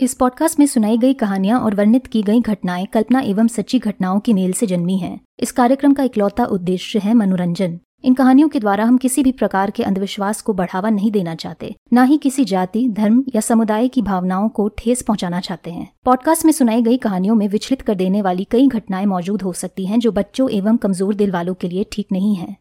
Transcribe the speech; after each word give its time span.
इस 0.00 0.14
पॉडकास्ट 0.14 0.58
में 0.58 0.66
सुनाई 0.66 0.96
गई 0.98 1.14
कहानियाँ 1.14 1.60
और 1.60 1.74
वर्णित 1.74 2.06
की 2.06 2.22
गई 2.22 2.40
घटनाएँ 2.40 2.86
कल्पना 2.86 3.20
एवं 3.20 3.46
सच्ची 3.48 3.78
घटनाओं 3.78 4.18
की 4.20 4.32
मेल 4.32 4.52
से 4.52 4.66
जन्मी 4.66 4.96
हैं। 4.98 5.20
इस 5.40 5.52
कार्यक्रम 5.52 5.92
का 5.94 6.02
इकलौता 6.02 6.44
उद्देश्य 6.44 6.98
है 6.98 7.14
मनोरंजन। 7.14 7.78
इन 8.04 8.14
कहानियों 8.14 8.48
के 8.48 8.60
द्वारा 8.60 8.84
हम 8.84 8.98
किसी 8.98 9.22
भी 9.22 9.32
प्रकार 9.32 9.70
के 9.70 9.82
अंधविश्वास 9.82 10.42
को 10.42 10.52
बढ़ावा 10.52 10.90
नहीं 10.90 11.10
देना 11.10 11.34
चाहते, 11.34 11.74
न 11.92 12.04
ही 12.04 12.18
किसी 12.18 12.44
जाति, 12.44 12.88
धर्म 12.88 13.24
या 13.34 13.40
समुदाय 13.40 13.88
की 13.88 14.02
भावनाओं 14.02 14.48
को 14.48 14.68
ठेस 14.68 15.02
पहुंचाना 15.02 15.40
चाहते 15.40 15.70
हैं। 15.70 15.88
पॉडकास्ट 16.04 16.44
में 16.44 16.52
सुनाई 16.52 16.82
गई 16.82 16.96
कहानियों 16.96 17.34
में 17.34 17.48
विचलित 17.48 17.82
कर 17.82 17.94
देने 17.94 18.22
वाली 18.22 18.44
कई 18.44 18.66
घटनाएँ 18.66 19.06
मौजूद 19.06 19.42
हो 19.42 19.52
सकती 19.52 19.86
हैं 19.86 19.98
जो 19.98 20.12
बच्चों 20.12 20.50
एवं 20.50 20.76
कमज़ोर 20.76 21.14
दिल 21.14 21.30
वालों 21.30 21.54
के 21.54 21.68
लिए 21.68 21.86
ठीक 21.92 22.12
नहीं 22.12 22.34
है। 22.34 22.56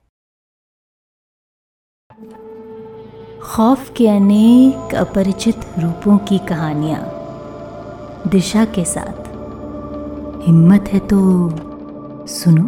खौफ 3.43 3.93
के 3.97 4.07
अनेक 4.07 4.95
अपरिचित 4.95 5.65
रूपों 5.79 6.17
की 6.17 6.37
कहानियाँ। 6.37 7.14
दिशा 8.27 8.63
के 8.65 8.83
साथ। 8.85 9.27
हिम्मत 10.45 10.87
है 10.87 10.99
तो 10.99 11.17
सुनो। 12.27 12.63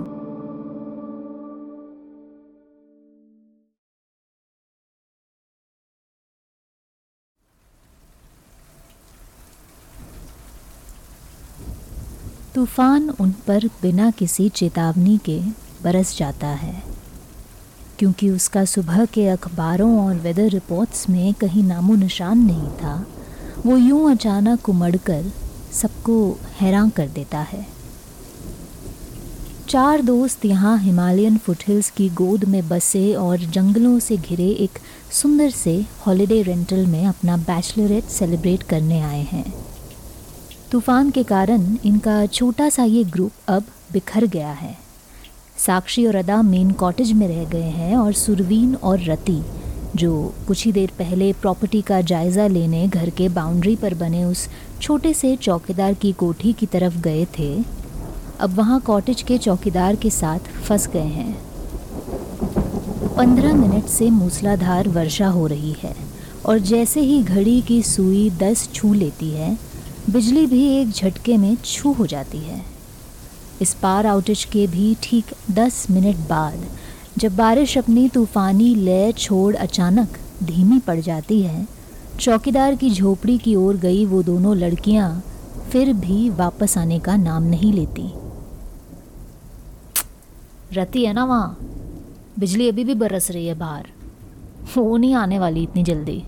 तूफ़ान 12.55 13.09
उन 13.12 13.31
पर 13.48 13.67
बिना 13.81 14.09
किसी 14.12 14.48
चेतावनी 14.49 15.17
के 15.26 15.39
बरस 15.84 16.17
जाता 16.17 16.48
है, 16.48 16.84
क्योंकि 17.99 18.29
उसका 18.29 18.65
सुबह 18.65 19.05
के 19.05 19.27
अखबारों 19.27 19.91
और 20.05 20.15
वेदर 20.15 20.49
रिपोर्ट्स 20.49 21.09
में 21.09 21.34
कहीं 21.34 21.63
नामो 21.63 21.95
निशान 21.95 22.37
नहीं 22.37 22.70
था। 22.77 22.95
वो 23.65 23.77
यूँ 23.77 24.12
अचानक 24.12 24.70
उमड़कर 24.70 25.31
सबको 25.71 26.38
हैरान 26.59 26.89
कर 26.89 27.07
देता 27.07 27.39
है। 27.39 27.66
चार 29.70 30.01
दोस्त 30.01 30.46
यहाँ 30.46 30.77
हिमालयन 30.79 31.37
फुटहिल्स 31.37 31.90
की 31.90 32.10
गोद 32.10 32.43
में 32.43 32.68
बसे 32.68 33.13
और 33.13 33.37
जंगलों 33.37 33.99
से 33.99 34.18
घिरे 34.18 34.49
एक 34.49 34.79
सुंदर 35.12 35.49
से 35.49 35.85
हॉलिडे 36.05 36.41
रेंटल 36.41 36.85
में 36.85 37.05
अपना 37.05 37.38
बैचलरेट 37.38 38.04
सेलिब्रेट 38.04 38.63
करने 38.63 38.99
आए 39.01 39.21
हैं। 39.21 39.54
तूफ़ान 40.71 41.10
के 41.12 41.23
कारण 41.23 41.77
इनका 41.85 42.26
छोटा 42.26 42.70
सा 42.70 42.84
ये 42.84 43.04
ग्रुप 43.04 43.32
अब 43.48 43.63
बिखर 43.93 44.26
गया 44.26 44.51
है। 44.51 44.77
साक्षी 45.57 46.05
और 46.07 46.15
अदा 46.15 46.41
मेन 46.41 46.71
कॉटेज 46.71 47.12
में 47.12 47.27
रह 47.27 47.43
गए 47.49 47.70
हैं 47.71 47.95
और 47.98 48.13
सुरवीन 48.13 48.76
और 48.76 49.04
रति 49.04 49.41
जो 49.96 50.34
कुछ 50.48 50.66
ही 50.66 50.71
देर 50.71 50.91
पहले 50.98 51.32
प्रॉपर्टी 51.34 51.82
का 51.82 51.99
जायज़ा 52.02 52.48
लेने 52.48 52.88
घर 52.88 53.10
के 53.10 53.27
बाउंड्री 53.30 53.76
पर 53.76 53.94
बने 53.94 54.24
उस 54.24 54.48
छोटे 54.82 55.13
से 55.13 55.35
चौकीदार 55.35 55.94
की 55.94 56.12
कोठी 56.13 56.54
की 56.54 56.66
तरफ़ 56.66 56.98
गए 57.02 57.26
थे, 57.40 57.49
अब 58.40 58.54
वहाँ 58.54 58.79
कॉटेज 58.82 59.21
के 59.21 59.38
चौकीदार 59.38 59.96
के 59.96 60.10
साथ 60.10 60.52
फंस 60.63 60.88
गए 60.88 60.99
हैं। 60.99 61.34
पंद्रह 63.18 63.54
मिनट 63.54 63.85
से 63.85 64.09
मूसलाधार 64.09 64.88
वर्षा 64.90 65.28
हो 65.28 65.46
रही 65.47 65.75
है 65.84 65.96
और 66.46 66.59
जैसे 66.62 67.01
ही 67.01 67.22
घड़ी 67.24 67.62
की 67.62 67.81
सुई 67.84 68.29
दस 68.40 68.69
छू 68.74 68.94
लेती 68.94 69.29
है, 69.31 69.57
बिजली 70.09 70.46
भी 70.46 70.66
एक 70.75 70.90
झटके 70.90 71.38
में 71.38 71.56
छू 71.66 71.91
हो 71.91 72.06
जाती 72.07 72.38
है। 72.40 72.62
इस 73.62 73.74
पार 73.74 74.07
आउटेज 74.07 74.44
के 74.44 74.68
भी 74.68 74.96
ठीक 75.03 75.34
दस 75.51 75.85
मिनट 75.91 76.18
बाद 76.29 76.68
जब 77.18 77.35
बारिश 77.35 77.78
अपनी 77.78 78.07
तूफानी 78.09 78.73
लय 78.75 79.12
छोड़ 79.12 79.56
अचानक 79.56 80.18
धीमी 80.44 80.79
पड़ 80.79 81.00
जाती 81.00 81.41
है, 81.41 81.68
चौकीदार 82.19 82.75
की 82.75 82.90
झोपड़ी 82.90 83.38
की 83.38 83.56
ओर 83.56 83.78
गई 83.78 84.06
वो 84.06 84.22
दोनों 84.23 84.56
लड़कियाँ 84.57 85.23
फिर 85.72 85.94
भी 85.94 86.29
वापस 86.29 86.78
आने 86.78 87.00
का 87.00 87.16
नाम 87.16 87.44
नहीं 87.44 87.72
लेती। 87.73 88.07
रहती 90.73 91.06
है 91.06 91.13
ना 91.13 91.23
वहाँ? 91.25 91.57
बिजली 92.39 92.69
अभी 92.69 92.83
भी 92.83 92.94
बरस 92.95 93.29
रही 93.31 93.47
है 93.47 93.53
बाहर। 93.53 93.88
वो 94.75 94.97
नहीं 94.97 95.13
आने 95.16 95.39
वाली 95.39 95.63
इतनी 95.63 95.84
जल्दी। 95.84 96.23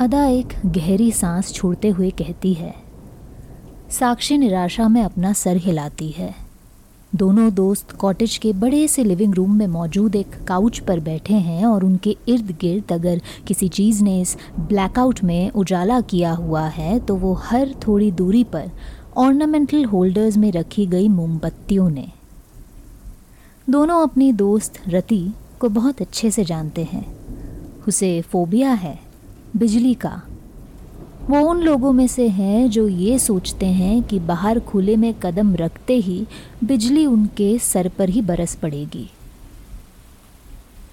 अदा 0.00 0.24
एक 0.26 0.54
गहरी 0.66 1.10
सांस 1.12 1.52
छोड़ते 1.52 1.88
हुए 1.88 2.10
कहती 2.10 2.54
है, 2.54 2.74
साक्षी 3.90 4.38
निराशा 4.38 4.88
में 4.88 5.02
अपना 5.02 5.32
सर 5.32 5.56
हिलाती 5.56 6.08
है। 6.08 6.41
दोनों 7.14 7.54
दोस्त 7.54 7.92
कॉटेज 7.92 8.36
के 8.36 8.52
बड़े 8.52 8.88
से 8.88 9.04
लिविंग 9.04 9.34
रूम 9.34 9.54
में 9.54 9.66
मौजूद 9.66 10.16
एक 10.16 10.44
काउच 10.44 10.78
पर 10.78 11.00
बैठे 11.00 11.34
हैं 11.34 11.66
और 11.66 11.84
उनके 11.84 12.16
इर्द 12.28 12.56
गिर्द 12.60 12.92
अगर 12.92 13.20
किसी 13.46 13.68
चीज़ 13.68 14.02
ने 14.02 14.20
इस 14.20 14.36
ब्लैकआउट 14.60 15.22
में 15.24 15.50
उजाला 15.50 16.00
किया 16.00 16.32
हुआ 16.32 16.62
है 16.62 16.98
तो 17.00 17.16
वो 17.16 17.32
हर 17.34 17.74
थोड़ी 17.86 18.10
दूरी 18.10 18.44
पर 18.44 18.70
ऑर्नामेंटल 19.16 19.84
होल्डर्स 19.84 20.36
में 20.36 20.52
रखी 20.52 20.86
गई 20.86 21.08
मोमबत्तियों 21.08 21.90
ने। 21.90 22.08
दोनों 23.70 24.02
अपनी 24.02 24.32
दोस्त 24.32 24.80
रति 24.88 25.28
को 25.60 25.68
बहुत 25.68 26.00
अच्छे 26.00 26.30
से 26.30 26.44
जानते 26.44 26.84
हैं। 26.84 27.06
उसे 27.88 28.20
फोबिया 28.22 28.72
है, 28.72 28.98
बिजली 29.56 29.94
का। 29.94 30.22
वो 31.22 31.40
उन 31.40 31.60
लोगों 31.62 31.92
में 31.92 32.06
से 32.06 32.28
हैं 32.28 32.70
जो 32.70 32.88
ये 32.88 33.18
सोचते 33.18 33.66
हैं 33.66 34.02
कि 34.02 34.18
बाहर 34.18 34.60
खुले 34.60 34.96
में 34.96 35.14
कदम 35.14 35.54
रखते 35.54 35.96
ही 35.96 36.26
बिजली 36.64 37.06
उनके 37.06 37.58
सर 37.58 37.88
पर 37.88 38.08
ही 38.08 38.22
बरस 38.22 38.54
पड़ेगी। 38.54 39.10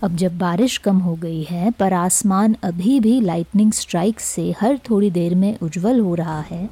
अब 0.03 0.15
जब 0.15 0.37
बारिश 0.37 0.77
कम 0.77 0.97
हो 0.97 1.15
गई 1.15 1.43
है, 1.43 1.71
पर 1.71 1.93
आसमान 1.93 2.55
अभी 2.63 2.99
भी 2.99 3.21
लाइटनिंग 3.21 3.71
स्ट्राइक 3.71 4.19
से 4.19 4.55
हर 4.61 4.79
थोड़ी 4.89 5.11
देर 5.11 5.35
में 5.35 5.57
उज्जवल 5.59 5.99
हो 5.99 6.15
रहा 6.15 6.39
है। 6.41 6.69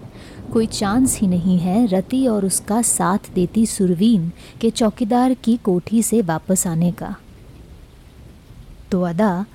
कोई 0.53 0.65
चांस 0.65 1.19
ही 1.19 1.27
नहीं 1.27 1.57
है 1.59 1.85
रति 1.85 2.27
और 2.27 2.45
उसका 2.45 2.81
साथ 2.81 3.33
देती 3.35 3.65
सुरवीन 3.65 4.31
के 4.61 4.69
चौकीदार 4.69 5.33
की 5.33 5.57
कोठी 5.57 6.03
से 6.03 6.21
वापस 6.21 6.67
आने 6.67 6.91
का। 6.91 7.15
तो 8.91 9.01
अदा 9.01 9.45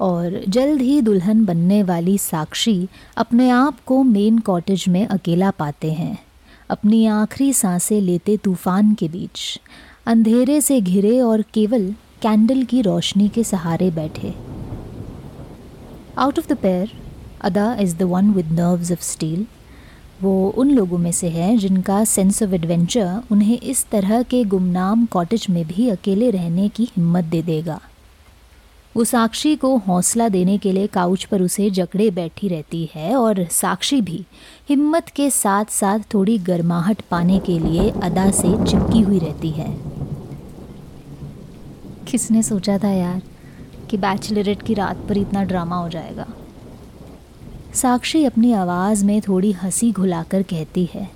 और 0.00 0.40
जल्द 0.48 0.80
ही 0.80 1.00
दुल्हन 1.00 1.44
बनने 1.44 1.82
वाली 1.82 2.16
साक्षी 2.18 2.88
अपने 3.16 3.48
आप 3.50 3.78
को 3.86 4.02
मेन 4.02 4.38
कॉटेज 4.38 4.84
में 4.88 5.06
अकेला 5.06 5.50
पाते 5.50 5.92
हैं। 5.92 6.18
अपनी 6.70 7.04
आखिरी 7.06 7.52
साँसें 7.52 8.00
लेते 8.00 8.36
तूफ़ान 8.36 8.94
के 8.94 9.08
बीच, 9.08 9.60
अंधेरे 10.06 10.60
से 10.60 10.80
घिरे 10.80 11.20
और 11.20 11.42
केवल 11.54 11.90
कैंडल 12.22 12.62
की 12.64 12.82
रोशनी 12.82 13.28
के 13.28 13.44
सहारे 13.44 13.90
बैठे। 13.90 14.34
Out 16.18 16.38
of 16.38 16.48
the 16.48 16.56
pair 16.56 16.92
Ada 17.40 17.74
is 17.80 17.96
the 17.96 18.02
one 18.02 18.30
with 18.30 18.52
nerves 18.52 18.92
of 18.92 19.02
steel 19.02 19.46
वो 20.22 20.32
उन 20.58 20.70
लोगों 20.70 20.98
में 20.98 21.10
से 21.12 21.28
है 21.28 21.56
जिनका 21.56 22.04
सेंस 22.04 22.42
ऑफ़ 22.42 22.54
एडवेंचर 22.54 23.22
उन्हें 23.30 23.58
इस 23.60 23.84
तरह 23.90 24.22
के 24.22 24.44
गुमनाम 24.44 25.04
कॉटेज 25.06 25.46
में 25.50 25.64
भी 25.66 25.88
अकेले 25.88 26.30
रहने 26.30 26.68
की 26.68 26.84
हिम्मत 26.96 27.24
दे 27.24 27.42
देगा। 27.42 27.80
वो 28.96 29.04
साक्षी 29.04 29.54
को 29.56 29.76
हौसला 29.76 30.28
देने 30.28 30.56
के 30.58 30.70
लिए 30.72 30.86
काउच 30.86 31.24
पर 31.24 31.42
उसे 31.42 31.68
जकड़े 31.70 32.10
बैठी 32.10 32.48
रहती 32.48 32.88
है 32.94 33.16
और 33.16 33.44
साक्षी 33.50 34.00
भी 34.00 34.24
हिम्मत 34.68 35.08
के 35.08 35.28
साथ 35.30 35.64
साथ 35.64 36.00
थोड़ी 36.14 36.38
गर्माहट 36.38 37.00
पाने 37.00 37.38
के 37.38 37.58
लिए 37.58 37.90
अदा 38.02 38.30
से 38.30 38.48
चिपकी 38.64 39.00
हुई 39.00 39.18
रहती 39.18 39.50
है। 39.50 39.68
किसने 42.08 42.42
सोचा 42.42 42.78
था 42.78 42.90
यार 42.90 43.20
कि 43.90 43.96
बैचलरेट 43.96 44.62
की 44.62 44.74
रात 44.74 45.06
पर 45.08 45.18
इतना 45.18 45.44
ड्रामा 45.44 45.76
हो 45.76 45.88
जाएगा? 45.88 46.26
साक्षी 47.74 48.24
अपनी 48.24 48.52
आवाज़ 48.54 49.04
में 49.04 49.20
थोड़ी 49.20 49.52
हँसी 49.52 49.92
घुलाकर 49.92 50.42
कहती 50.42 50.88
है, 50.94 51.08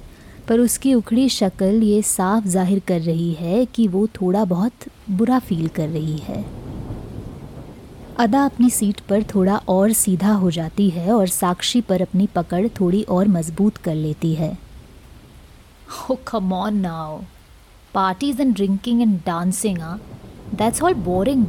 पर 0.49 0.61
उसकी 0.61 0.95
उखड़ी 0.95 1.29
शक्ल 1.31 1.83
ये 1.83 2.03
साफ़ 2.03 2.49
ज़ाहिर 2.49 2.83
कर 2.89 3.01
रही 3.01 3.33
है 3.33 3.65
कि 3.65 3.89
वो 3.89 4.07
थोड़ा 4.23 4.45
बहुत 4.45 4.91
बुरा 5.11 5.39
फील 5.39 5.69
कर 5.69 5.89
रही 5.89 6.19
है। 6.19 6.60
अदा 8.19 8.45
अपनी 8.45 8.71
सीट 8.71 9.01
पर 9.01 9.23
थोड़ा 9.35 9.57
और 9.69 9.93
सीधा 9.93 10.33
हो 10.33 10.51
जाती 10.51 10.89
है 10.91 11.13
और 11.13 11.29
साक्षी 11.29 11.81
पर 11.81 12.03
अपनी 12.03 12.27
पकड़ 12.27 12.67
थोड़ी 12.81 13.03
और 13.03 13.29
मज़बूत 13.29 13.77
कर 13.77 13.95
लेती 13.95 14.35
है 14.35 14.57
Oh, 15.91 16.17
come 16.25 16.53
on 16.53 16.81
now. 16.83 17.25
Parties 17.95 18.39
and 18.39 18.55
drinking 18.55 19.03
and 19.03 19.25
dancing, 19.25 19.77
huh? 19.77 19.99
That's 20.53 20.81
all 20.81 20.95
boring. 21.07 21.47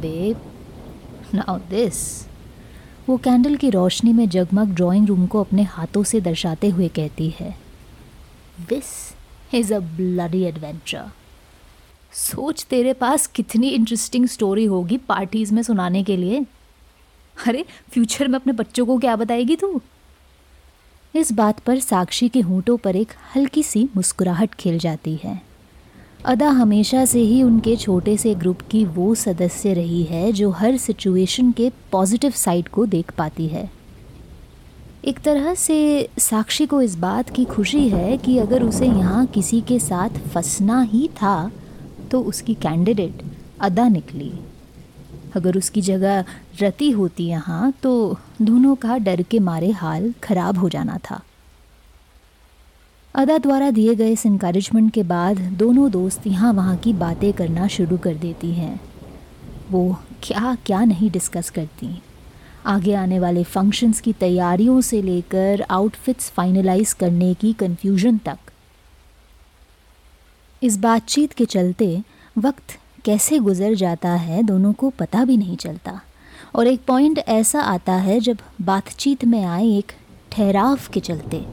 वो 3.08 3.16
कैंडल 3.16 3.56
की 3.56 3.70
रोशनी 3.70 4.12
में 4.12 4.28
जगमग 4.28 4.74
ड्राइंग 4.74 5.06
रूम 5.08 5.26
को 5.26 5.40
अपने 5.40 5.62
हाथों 5.62 6.02
से 6.02 6.20
दर्शाते 6.20 6.68
हुए 6.68 6.88
कहती 6.88 7.28
है 7.40 7.56
this 8.68 8.92
is 9.54 9.72
a 9.74 9.78
bloody 9.78 10.42
adventure 10.42 11.10
सोच 12.12 12.64
तेरे 12.70 12.92
पास 12.92 13.26
कितनी 13.26 13.68
इंटरेस्टिंग 13.68 14.26
स्टोरी 14.26 14.64
होगी 14.64 14.96
पार्टीज़ 15.08 15.54
में 15.54 15.62
सुनाने 15.62 16.02
के 16.02 16.16
लिए 16.16 16.44
अरे 17.36 17.64
फ्यूचर 17.90 18.28
में 18.28 18.34
अपने 18.34 18.52
बच्चों 18.52 18.86
को 18.86 18.98
क्या 18.98 19.16
बताएगी 19.16 19.56
तू? 19.56 19.80
इस 21.14 21.32
बात 21.32 21.58
पर 21.60 21.78
साक्षी 21.80 22.28
के 22.28 22.40
होंठों 22.40 22.76
पर 22.76 22.96
एक 22.96 23.12
हल्की 23.34 23.62
सी 23.62 23.88
मुस्कुराहट 23.96 24.54
खिल 24.54 24.78
जाती 24.78 25.14
है। 25.24 25.40
अदा 26.24 26.48
हमेशा 26.48 27.04
से 27.04 27.20
ही 27.20 27.42
उनके 27.42 27.76
छोटे 27.76 28.16
से 28.16 28.34
ग्रुप 28.34 28.60
की 28.70 28.84
वो 28.84 29.14
सदस्य 29.14 29.72
रही 29.74 30.02
है 30.02 30.32
जो 30.32 30.50
हर 30.50 30.76
सिचुएशन 30.76 31.50
के 31.52 31.70
पॉजिटिव 31.92 32.30
साइड 32.30 32.68
को 32.68 32.86
देख 32.86 33.10
पाती 33.10 33.46
है। 33.46 33.70
एक 35.04 35.18
तरह 35.18 35.54
से 35.54 36.08
साक्षी 36.18 36.66
को 36.66 36.80
इस 36.82 36.94
बात 36.96 37.30
की 37.30 37.44
खुशी 37.44 37.88
है 37.88 38.16
कि 38.18 38.38
अगर 38.38 38.62
उसे 38.62 38.86
यहाँ 38.86 39.26
किसी 39.26 39.60
के 39.60 39.78
साथ 39.78 40.18
फंसना 40.28 40.80
ही 40.82 41.06
था 41.22 41.50
तो 42.10 42.20
उसकी 42.22 42.54
कैंडिडेट 42.54 43.22
अदा 43.60 43.88
निकली। 43.88 44.32
अगर 45.34 45.56
उसकी 45.56 45.80
जगह 45.82 46.24
रति 46.60 46.90
होती 46.90 47.26
यहाँ 47.26 47.72
तो 47.82 48.18
दोनों 48.42 48.74
का 48.76 48.98
डर 48.98 49.22
के 49.22 49.38
मारे 49.40 49.70
हाल 49.72 50.12
खराब 50.24 50.58
हो 50.58 50.68
जाना 50.68 50.98
था। 51.10 51.20
अदा 53.14 53.38
द्वारा 53.38 53.70
दिए 53.70 53.94
गए 53.94 54.12
इस 54.12 54.24
इंकरेजमेंट 54.26 54.92
के 54.92 55.02
बाद 55.02 55.40
दोनों 55.58 55.90
दोस्त 55.90 56.26
यहाँ 56.26 56.52
वहाँ 56.52 56.76
की 56.76 56.92
बातें 56.92 57.32
करना 57.32 57.66
शुरू 57.68 57.96
कर 57.98 58.14
देती 58.16 58.52
हैं। 58.52 58.80
वो 59.70 59.96
क्या 60.22 60.56
क्या 60.66 60.84
नहीं 60.84 61.10
डिस्कस 61.10 61.50
करती। 61.50 61.88
आगे 62.66 62.94
आने 62.94 63.18
वाले 63.18 63.42
फ़ंक्शंस 63.44 64.00
की 64.00 64.12
तैयारियों 64.12 64.80
से 64.80 65.02
लेकर 65.02 65.64
आउटफिट्स 65.70 66.30
फाइनलाइज 66.30 66.92
करने 66.92 67.32
की 67.34 67.52
कंफ्यूजन 67.52 68.18
तक। 68.18 68.38
इस 70.62 70.78
बातचीत 70.78 71.32
के 71.32 71.44
चलते 71.46 72.02
वक्त 72.38 72.78
कैसे 73.04 73.38
गुजर 73.38 73.74
जाता 73.74 74.10
है 74.10 74.42
दोनों 74.42 74.72
को 74.72 74.90
पता 74.90 75.24
भी 75.24 75.36
नहीं 75.36 75.56
चलता। 75.56 76.00
और 76.54 76.66
एक 76.66 76.80
पॉइंट 76.86 77.18
ऐसा 77.18 77.60
आता 77.60 77.92
है 77.92 78.20
जब 78.20 78.38
बातचीत 78.60 79.24
में 79.24 79.44
आए 79.44 79.66
एक 79.68 79.92
ठहराव 80.32 80.78
के 80.92 81.00
चलते। 81.00 81.44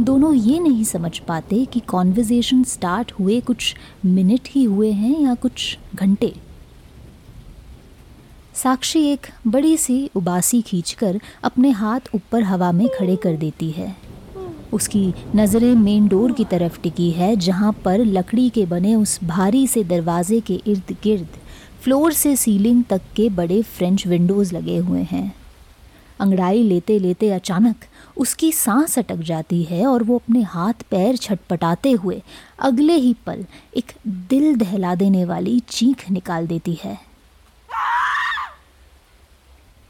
दोनों 0.00 0.34
ये 0.34 0.58
नहीं 0.58 0.84
समझ 0.84 1.18
पाते 1.18 1.64
कि 1.64 1.80
कॉन्वर्जेशन 1.80 2.64
स्टार्ट 2.64 3.12
हुए 3.12 3.40
कुछ 3.40 3.74
मिनट 4.04 4.48
ही 4.48 4.64
हुए 4.64 4.92
हैं 4.92 5.20
या 5.20 5.34
कुछ 5.34 5.78
घंटे। 5.94 6.34
साक्षी 8.54 9.04
एक 9.04 9.26
बड़ी 9.46 9.76
सी 9.76 10.10
उबासी 10.16 10.62
खींचकर 10.62 11.20
अपने 11.44 11.70
हाथ 11.70 12.00
ऊपर 12.14 12.42
हवा 12.42 12.72
में 12.72 12.88
खड़े 12.88 13.16
कर 13.16 13.36
देती 13.36 13.70
है। 13.70 14.05
उसकी 14.76 15.12
नज़रें 15.36 15.74
मेन 15.74 16.08
डोर 16.08 16.32
की 16.32 16.44
तरफ़ 16.44 16.80
टिकी 16.80 17.10
है, 17.10 17.34
जहाँ 17.36 17.72
पर 17.84 17.98
लकड़ी 18.00 18.48
के 18.50 18.66
बने 18.66 18.94
उस 18.94 19.18
भारी 19.24 19.66
से 19.66 19.84
दरवाजे 19.84 20.40
के 20.40 20.60
इर्द 20.66 20.96
गिर्द, 21.02 21.38
फ्लोर 21.82 22.12
से 22.12 22.36
सीलिंग 22.36 22.84
तक 22.84 23.02
के 23.16 23.28
बड़े 23.30 23.62
फ्रेंच 23.62 24.06
विंडोज़ 24.06 24.54
लगे 24.54 24.76
हुए 24.76 25.02
हैं। 25.02 25.32
अंगड़ाई 26.20 26.62
लेते 26.62 26.98
लेते 26.98 27.30
अचानक 27.30 27.84
उसकी 28.16 28.50
सांस 28.52 28.98
अटक 28.98 29.16
जाती 29.22 29.62
है 29.62 29.86
और 29.86 30.02
वो 30.02 30.16
अपने 30.16 30.42
हाथ 30.42 30.82
पैर 30.90 31.16
छटपटाते 31.16 31.90
हुए 31.94 32.22
अगले 32.60 32.94
ही 32.96 33.14
पल 33.26 33.44
एक 33.76 33.92
दिल 34.30 34.54
दहला 34.56 34.94
देने 34.94 35.24
वाली 35.24 35.58
चीख 35.68 36.10
निकाल 36.10 36.46
देती 36.46 36.78
है। 36.84 36.98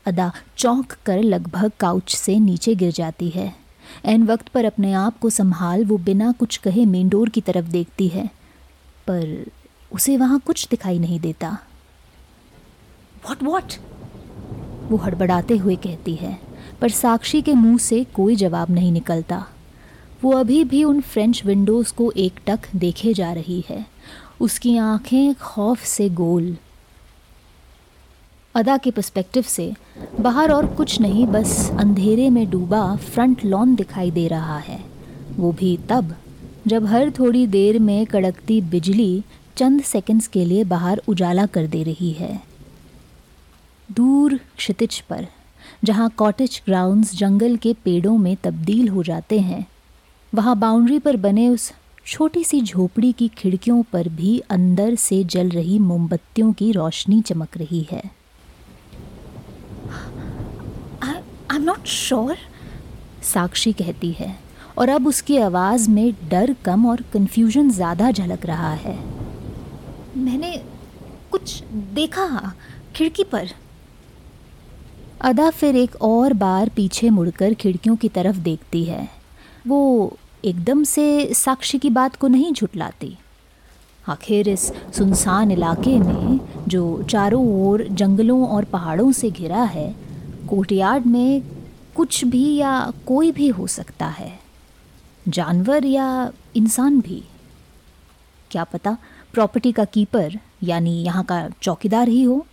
अदा 0.06 0.33
चौंक 0.56 0.97
कर 1.06 1.23
लगभग 1.23 1.73
काउच 1.81 2.15
से 2.15 2.38
नीचे 2.38 2.75
गिर 2.75 2.93
जाती 2.93 3.29
है। 3.29 3.66
एन 4.05 4.23
वक्त 4.23 4.49
पर 4.49 4.65
अपने 4.65 4.93
आप 4.93 5.19
को 5.19 5.31
संभाल 5.31 5.85
वो 5.85 5.99
बिना 5.99 6.33
कुछ 6.33 6.57
कहे 6.57 6.85
मेन 6.87 7.09
डोर 7.09 7.29
की 7.29 7.41
तरफ़ 7.41 7.67
देखती 7.67 8.09
है। 8.09 8.27
पर 9.07 9.51
उसे 9.93 10.17
वहाँ 10.17 10.41
कुछ 10.41 10.69
दिखाई 10.69 10.99
नहीं 10.99 11.21
देता। 11.21 11.59
वॉट 13.29 13.43
वॉट 13.43 13.73
वो 14.91 14.97
हड़बड़ाते 14.97 15.57
हुए 15.57 15.77
कहती 15.77 16.15
है, 16.15 16.39
पर 16.81 16.89
साक्षी 16.89 17.43
के 17.43 17.55
मुँह 17.55 17.79
से 17.79 18.05
कोई 18.05 18.37
जवाब 18.37 18.71
नहीं 18.71 18.93
निकलता। 18.93 19.47
वो 20.23 20.33
अभी 20.33 20.65
भी 20.65 20.85
उन 20.85 21.01
फ्रेंच 21.01 21.45
विंडोज़ 21.47 21.93
को 21.95 22.11
एकटक 22.17 22.61
देखे 22.77 23.15
जा 23.15 23.33
रही 23.33 23.65
है। 23.69 23.87
उसकी 24.41 24.77
आँखें 24.77 25.35
खौफ 25.35 25.85
से 25.85 26.09
गोल 26.11 26.57
अदा 28.56 28.76
के 28.76 28.91
पर्सपेक्टिव 28.91 29.43
से, 29.43 29.75
बाहर 30.20 30.53
और 30.53 30.67
कुछ 30.67 31.00
नहीं, 31.00 31.26
बस 31.26 31.70
अंधेरे 31.70 32.31
में 32.31 32.50
डूबा 32.50 32.97
फ्रंट 32.97 33.44
लॉन 33.44 33.75
दिखाई 33.75 34.11
दे 34.11 34.29
रहा 34.29 34.58
है। 34.58 34.85
वो 35.37 35.53
भी 35.53 35.79
तब, 35.88 36.17
जब 36.67 36.87
हर 36.87 37.11
थोड़ी 37.11 37.47
देर 37.47 37.79
में 37.79 38.06
कड़कती 38.06 38.61
बिजली 38.61 39.25
चंद 39.56 39.82
सेकंड्स 39.82 40.26
के 40.26 40.44
लिए 40.44 40.64
बाहर 40.64 41.03
उजाला 41.08 41.47
कर 41.47 41.67
दे 41.67 41.82
रही 41.82 42.11
है। 42.11 42.43
दूर 43.93 44.41
क्षितिज 44.56 45.00
पर, 45.00 45.26
जहाँ 45.85 46.11
कॉटेज 46.11 46.62
ग्राउंड्स 46.67 47.14
जंगल 47.14 47.56
के 47.56 47.73
पेड़ों 47.85 48.19
में 48.19 48.37
तब्दील 48.44 48.88
हो 48.88 49.02
जाते 49.02 49.38
हैं, 49.38 49.67
वहाँ 50.35 50.59
बाउंड्री 50.59 50.99
पर 50.99 51.17
बने 51.17 51.49
उस 51.49 51.73
छोटी 52.06 52.44
सी 52.44 52.61
झोपड़ी 52.61 53.12
की 53.12 53.29
खिड़कियों 53.29 53.82
पर 53.82 54.09
भी 54.09 54.38
अंदर 54.38 54.94
से 54.94 55.25
जल 55.25 55.49
रही 55.49 55.79
मोमबत्तियों 55.79 56.52
की 56.52 56.73
रोशनी 56.73 57.20
चमक 57.20 57.56
रही 57.56 57.87
है। 57.91 58.25
I 61.53 61.57
am 61.57 61.63
not 61.65 61.87
sure 61.87 62.37
Sakshi 63.25 63.73
कहती 63.73 64.11
है, 64.13 64.35
और 64.79 64.89
अब 64.89 65.07
उसकी 65.07 65.37
आवाज़ 65.39 65.89
में 65.91 66.13
डर 66.31 66.55
कम 66.65 66.87
और 66.87 67.03
कन्फ्यूज़न 67.13 67.71
ज़्यादा 67.71 68.11
झलक 68.11 68.47
रहा 68.47 68.73
है। 68.75 68.95
मैंने 70.17 70.51
कुछ 71.33 71.63
देखा 71.95 72.53
खिड़की 72.97 73.25
पर। 73.25 73.51
अदा 75.21 75.49
फिर 75.51 75.77
एक 75.77 75.95
और 76.03 76.33
बार 76.35 76.69
पीछे 76.77 77.11
मुड़कर 77.11 77.55
खिड़कियों 77.55 77.97
की 77.97 78.09
तरफ़ 78.09 78.37
देखती 78.39 78.83
है। 78.85 79.09
वो 79.67 80.17
एकदम 80.45 80.83
से 80.85 81.35
साक्षी 81.35 81.79
की 81.79 81.91
बात 81.91 82.17
को 82.17 82.29
नहीं 82.29 82.53
झुटलाती। 82.53 83.17
आखिर 84.05 84.49
इस 84.49 84.73
सुनसान 84.97 85.51
इलाके 85.51 85.99
में, 85.99 86.41
जो 86.69 87.03
चारों 87.03 87.45
ओर 87.63 87.87
जंगलों 87.93 88.47
और 88.49 88.65
पहाड़ों 88.67 89.11
से 89.13 89.31
घिरा 89.31 89.63
है 89.65 89.95
कोर्टयार्ड 90.47 91.07
में 91.07 91.43
कुछ 91.97 92.25
भी 92.25 92.57
या 92.57 92.93
कोई 93.07 93.31
भी 93.33 93.49
हो 93.49 93.67
सकता 93.67 94.07
है। 94.09 94.33
जानवर 95.29 95.85
या 95.85 96.33
इंसान 96.57 97.01
भी। 97.01 97.23
क्या 98.51 98.65
पता 98.65 98.97
प्रॉपर्टी 99.33 99.73
का 99.73 99.85
कीपर, 99.85 100.39
यानी 100.65 101.03
यहाँ 101.03 101.25
का 101.25 101.49
चौकीदार 101.63 102.09
ही 102.09 102.23
हो। 102.23 102.45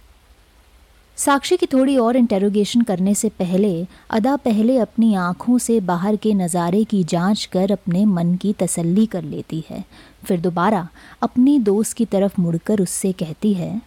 साक्षी 1.17 1.57
की 1.57 1.65
थोड़ी 1.65 1.97
और 1.97 2.17
इंटेरोगेशन 2.17 2.81
करने 2.81 3.13
से 3.15 3.29
पहले, 3.29 3.85
अदा 4.09 4.35
पहले 4.35 4.77
अपनी 4.77 5.13
आँखों 5.15 5.57
से 5.57 5.79
बाहर 5.79 6.15
के 6.15 6.33
नज़ारे 6.33 6.83
की 6.83 7.03
जाँच 7.03 7.45
कर 7.45 7.71
अपने 7.71 8.03
मन 8.05 8.35
की 8.35 8.53
तसल्ली 8.53 9.05
कर 9.05 9.23
लेती 9.23 9.63
है। 9.69 9.83
फिर 10.23 10.39
दोबारा 10.39 10.87
अपनी 11.21 11.57
दोस्त 11.59 11.97
की 11.97 12.05
तरफ़ 12.05 12.41
मुड़कर 12.41 12.81
उससे 12.81 13.11
कहती 13.11 13.53
है, 13.53 13.81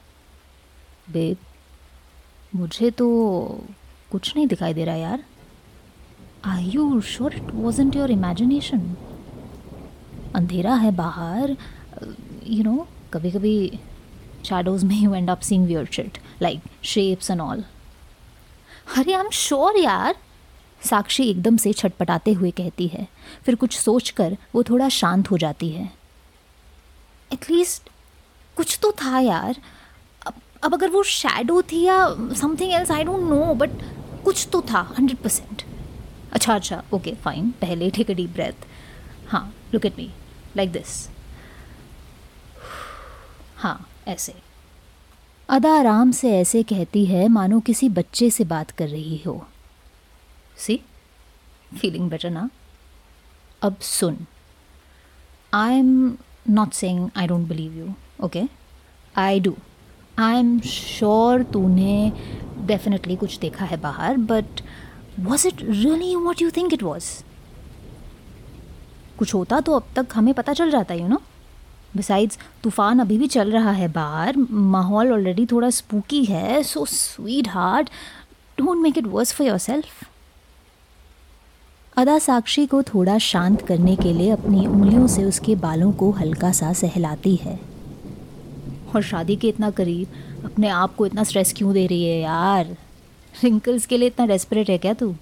बेब, 1.08 1.36
मुझे 2.52 2.90
तो 2.90 3.08
कुछ 4.16 4.32
नहीं 4.36 4.46
दिखाई 4.46 4.74
दे 4.74 4.84
रहा 4.84 4.94
यार। 4.94 5.24
I 6.44 6.64
you 6.64 7.00
sure 7.00 7.34
it 7.34 7.50
wasn't 7.54 7.96
your 7.96 8.10
imagination 8.10 8.96
अंधेरा 10.34 10.74
है 10.74 10.90
बाहर 10.96 11.56
यू 12.46 12.64
नो 12.64 12.88
कभी 13.12 13.30
कभी 13.30 13.80
shadows 14.46 14.82
में 14.84 14.96
you 14.96 15.12
end 15.18 15.30
up 15.32 15.40
seeing 15.46 15.62
weird 15.68 15.88
shit, 15.94 16.18
like 16.42 16.66
shapes 16.90 17.30
and 17.30 17.42
all 17.44 17.62
अरे 18.96 19.12
आई 19.12 19.20
एम 19.20 19.30
श्योर 19.30 19.78
यार। 19.78 20.14
साक्षी 20.82 21.24
एकदम 21.30 21.56
से 21.56 21.72
छटपटाते 21.72 22.32
हुए 22.32 22.50
कहती 22.50 22.86
है। 22.88 23.06
फिर 23.44 23.54
कुछ 23.54 23.78
सोचकर 23.78 24.36
वो 24.54 24.62
थोड़ा 24.62 24.88
शांत 24.88 25.30
हो 25.30 25.38
जाती 25.38 25.68
है। 25.68 25.90
एटलीस्ट 27.32 27.90
कुछ 28.56 28.78
तो 28.82 28.92
था 28.92 29.18
यार। 29.18 29.56
अब 30.64 30.74
अगर 30.74 30.90
वो 30.90 31.02
शैडो 31.02 31.62
थी 31.62 31.82
या 31.82 31.98
something 32.40 32.72
else 32.72 32.90
I 32.90 33.04
don't 33.04 33.30
know 33.30 33.54
but 33.54 33.70
कुछ 34.26 34.48
तो 34.52 34.60
था 34.70 34.80
हंड्रेड 34.98 35.18
परसेंट 35.18 35.62
अच्छा 36.32 36.54
अच्छा 36.54 36.82
ओके 36.94 37.14
फाइन 37.24 37.50
पहले 37.60 37.90
टेक 37.90 38.10
डीप 38.10 38.30
ब्रेथ 38.30 38.66
हाँ 39.28 39.44
look 39.74 39.86
at 39.86 39.98
me 39.98 40.10
like 40.56 40.72
this 40.72 41.08
हाँ 43.56 43.78
ऐसे। 44.08 44.34
अदा 45.48 45.72
आराम 45.78 46.10
से 46.12 46.30
ऐसे 46.38 46.62
कहती 46.62 47.04
है, 47.06 47.26
मानो 47.28 47.60
किसी 47.60 47.88
बच्चे 47.88 48.28
से 48.30 48.44
बात 48.44 48.70
कर 48.70 48.88
रही 48.88 49.20
हो। 49.26 49.34
सी 50.58 50.80
फीलिंग 51.80 52.08
बेटर 52.10 52.30
ना 52.30 52.48
अब 53.62 53.78
सुन। 53.80 54.18
I 55.52 55.78
am 55.78 56.16
not 56.50 56.72
saying 56.72 57.08
I 57.16 57.26
don't 57.26 57.48
believe 57.48 57.78
you 57.78 57.94
okay 58.26 58.42
I 59.18 59.40
do 59.40 59.56
I 60.18 60.38
am 60.38 60.58
sure 60.60 61.42
तूने 61.42 62.12
डेफिनेटली 62.66 63.16
कुछ 63.16 63.38
देखा 63.38 63.64
है 63.64 63.76
बाहर 63.76 64.16
but 64.16 64.60
was 65.20 65.46
it 65.48 65.62
really 65.62 66.14
what 66.16 66.42
you 66.42 66.50
think 66.50 66.74
it 66.74 66.82
was 66.82 67.04
कुछ 69.18 69.34
होता 69.34 69.60
तो 69.60 69.72
अब 69.72 69.86
तक 69.96 70.06
हमें 70.14 70.34
पता 70.34 70.52
चल 70.52 70.70
जाता 70.70 70.94
यू 70.94 71.08
नो 71.08 71.20
बिसाइड्स 71.96 72.38
तूफ़ान 72.62 72.98
अभी 72.98 73.18
भी 73.18 73.26
चल 73.26 73.50
रहा 73.50 73.70
है 73.70 73.88
बाहर, 73.88 74.36
माहौल 74.50 75.12
ऑलरेडी 75.12 75.46
थोड़ा 75.46 75.70
स्पूकी 75.70 76.24
है 76.24 76.62
so 76.62 76.84
sweetheart 77.48 77.90
don't 78.58 78.78
make 78.78 78.98
it 78.98 79.06
worse 79.06 79.32
for 79.32 79.46
yourself 79.58 80.04
Ada 81.96 82.18
Sakshi 82.18 82.66
को 82.66 82.82
थोड़ा 82.82 83.18
शांत 83.18 83.62
करने 83.62 83.96
के 83.96 84.12
लिए 84.12 84.30
अपनी 84.30 84.66
उंगलियों 84.66 85.06
से 85.06 85.24
उसके 85.24 85.54
बालों 85.54 85.92
को 85.92 86.10
हल्का 86.10 86.52
सा 86.52 86.72
सहलाती 86.72 87.36
है। 87.36 87.58
और 88.96 89.02
शादी 89.02 89.36
के 89.36 89.48
इतना 89.48 89.70
करीब 89.70 90.35
अपने 90.46 90.68
आप 90.68 90.94
को 90.96 91.06
इतना 91.06 91.24
स्ट्रेस 91.24 91.52
क्यों 91.56 91.74
दे 91.74 91.86
रही 91.86 92.04
है 92.04 92.20
यार? 92.20 92.76
रिंकल्स 93.44 93.86
के 93.86 93.98
लिए 93.98 94.08
इतना 94.08 94.26
डेस्परेट 94.26 94.70
है 94.70 94.78
क्या 94.78 94.94
तू? 94.94 95.16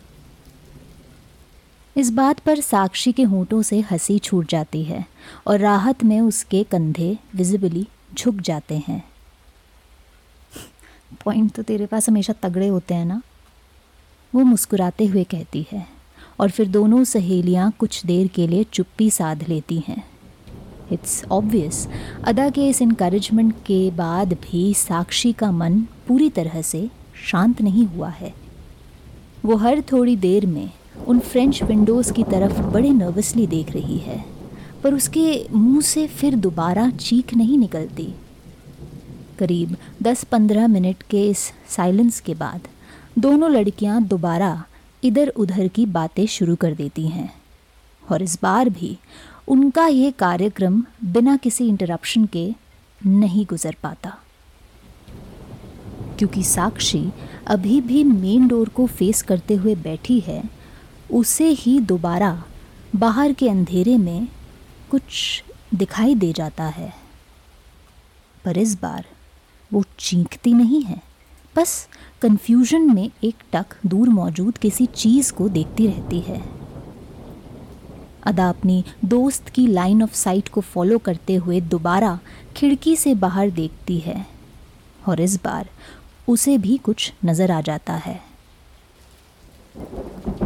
इस 1.96 2.10
बात 2.10 2.40
पर 2.40 2.60
साक्षी 2.60 3.12
के 3.12 3.22
होठों 3.22 3.62
से 3.62 3.80
हँसी 3.80 4.18
छूट 4.18 4.48
जाती 4.48 4.84
है 4.84 5.06
और 5.46 5.60
राहत 5.60 6.04
में 6.04 6.20
उसके 6.20 6.64
कंधे 6.64 7.18
विजिबली 7.34 7.86
झुक 8.14 8.34
जाते 8.34 8.78
हैं। 8.88 9.04
पॉइंट 11.24 11.52
तो 11.52 11.62
तेरे 11.62 11.86
पास 11.86 12.08
हमेशा 12.08 12.32
तगड़े 12.32 12.68
होते 12.68 12.94
हैं 12.94 13.04
ना? 13.04 13.22
वो 14.34 14.42
मुस्कुराते 14.42 15.06
हुए 15.06 15.24
कहती 15.24 15.66
है 15.72 15.86
और 16.40 16.50
फिर 16.50 16.68
दोनों 16.68 17.04
सहेलियाँ 17.04 17.72
कुछ 17.78 18.06
देर 18.06 18.26
के 18.26 18.46
लिए 18.46 18.64
चुप्पी 18.64 19.10
साध 19.10 19.48
लेती 19.48 19.82
हैं। 19.88 20.13
इट्स 20.94 21.24
ऑब्वियस 21.32 21.86
अदा 22.24 22.48
के 22.50 22.68
इस 22.68 22.82
इनक्रेजमेंट 22.82 23.54
के 23.66 23.90
बाद 23.96 24.32
भी 24.42 24.72
साक्षी 24.76 25.32
का 25.32 25.50
मन 25.52 25.80
पूरी 26.08 26.28
तरह 26.30 26.60
से 26.62 26.88
शांत 27.22 27.62
नहीं 27.62 27.86
हुआ 27.86 28.08
है। 28.10 28.34
वो 29.44 29.56
हर 29.56 29.80
थोड़ी 29.92 30.16
देर 30.18 30.46
में 30.46 30.70
उन 31.06 31.18
फ्रेंच 31.20 31.62
विंडोज़ 31.62 32.12
की 32.12 32.22
तरफ़ 32.24 32.60
बड़े 32.62 32.90
नर्वसली 32.90 33.46
देख 33.46 33.70
रही 33.70 33.98
है, 33.98 34.24
पर 34.82 34.94
उसके 34.94 35.46
मुँह 35.52 35.80
से 35.82 36.06
फिर 36.08 36.34
दोबारा 36.36 36.88
चीख 36.90 37.34
नहीं 37.34 37.58
निकलती। 37.58 38.12
करीब 39.38 39.76
10-15 40.02 40.68
मिनट 40.68 41.02
के 41.02 41.26
इस 41.30 41.38
साइलेंस 41.68 42.20
के 42.20 42.34
बाद 42.34 42.68
दोनों 43.18 43.50
लड़कियाँ 43.50 44.02
दोबारा 44.04 44.64
इधर 45.02 45.28
उधर 45.28 45.68
की 45.68 45.86
बातें 45.88 46.26
शुरू 46.28 46.54
कर 46.56 46.74
देती 46.74 47.06
हैं, 47.08 47.30
और 48.02 48.22
इस 48.22 48.38
बार 48.42 48.68
भी 48.70 48.96
उनका 49.48 49.86
ये 49.86 50.10
कार्यक्रम 50.10 50.84
बिना 51.04 51.36
किसी 51.36 51.68
इंटरप्शन 51.68 52.26
के 52.26 52.54
नहीं 53.06 53.46
गुजर 53.46 53.76
पाता। 53.82 54.18
क्योंकि 56.18 56.42
साक्षी 56.42 57.12
अभी 57.46 57.80
भी 57.80 58.04
मेन 58.04 58.48
डोर 58.48 58.68
को 58.68 58.86
फेस 58.86 59.22
करते 59.22 59.54
हुए 59.54 59.74
बैठी 59.74 60.20
है, 60.20 60.44
उसे 61.12 61.48
ही 61.48 61.80
दोबारा 61.80 62.44
बाहर 62.96 63.32
के 63.32 63.48
अंधेरे 63.48 63.96
में 63.96 64.28
कुछ 64.90 65.44
दिखाई 65.74 66.14
दे 66.14 66.32
जाता 66.32 66.64
है। 66.64 66.94
पर 68.44 68.58
इस 68.58 68.82
बार 68.82 69.06
वो 69.72 69.84
चीखती 69.98 70.52
नहीं 70.52 70.82
है। 70.82 71.02
बस 71.56 71.88
कंफ्यूजन 72.22 72.94
में 72.94 73.10
एक 73.24 73.34
टक 73.52 73.66
दूर 73.86 74.08
मौजूद 74.08 74.58
किसी 74.58 74.86
चीज़ 74.86 75.32
को 75.32 75.48
देखती 75.48 75.86
रहती 75.86 76.20
है। 76.20 76.63
अदा 78.26 78.48
अपनी 78.48 78.82
दोस्त 79.04 79.48
की 79.48 79.66
लाइन 79.66 80.02
ऑफ़ 80.02 80.14
साइट 80.14 80.48
को 80.48 80.60
फॉलो 80.60 80.98
करते 80.98 81.34
हुए 81.34 81.60
दोबारा 81.60 82.18
खिड़की 82.56 82.96
से 82.96 83.14
बाहर 83.14 83.50
देखती 83.50 83.98
है। 83.98 84.26
और 85.08 85.20
इस 85.20 85.36
बार 85.44 85.68
उसे 86.28 86.56
भी 86.58 86.76
कुछ 86.76 87.12
नज़र 87.24 87.50
आ 87.50 87.60
जाता 87.60 87.94
है। 87.94 88.20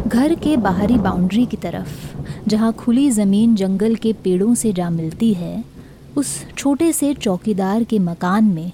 घर 0.07 0.33
के 0.35 0.55
बाहरी 0.57 0.97
बाउंड्री 0.97 1.45
की 1.45 1.57
तरफ़, 1.57 2.47
जहाँ 2.47 2.71
खुली 2.73 3.09
ज़मीन 3.11 3.55
जंगल 3.55 3.95
के 3.95 4.13
पेड़ों 4.13 4.53
से 4.55 4.73
जा 4.73 4.89
मिलती 4.89 5.33
है, 5.33 5.63
उस 6.17 6.45
छोटे 6.57 6.91
से 6.93 7.13
चौकीदार 7.13 7.83
के 7.83 7.99
मकान 7.99 8.45
में 8.45 8.71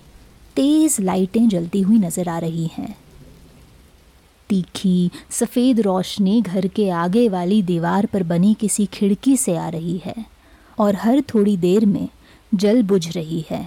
तेज़ 0.55 1.01
लाइटें 1.01 1.47
जलती 1.49 1.81
हुई 1.81 1.97
नज़र 1.97 2.29
आ 2.29 2.37
रही 2.37 2.69
हैं। 2.77 2.95
तीखी 4.49 5.09
सफ़ेद 5.31 5.79
रोशनी 5.79 6.41
घर 6.41 6.67
के 6.67 6.89
आगे 6.89 7.27
वाली 7.29 7.61
दीवार 7.63 8.05
पर 8.05 8.23
बनी 8.23 8.53
किसी 8.53 8.85
खिड़की 8.85 9.37
से 9.37 9.55
आ 9.57 9.69
रही 9.69 9.97
है, 10.05 10.15
और 10.79 10.95
हर 10.95 11.21
थोड़ी 11.33 11.57
देर 11.57 11.85
में 11.85 12.07
जल 12.53 12.83
बुझ 12.83 13.07
रही 13.17 13.45
है। 13.49 13.65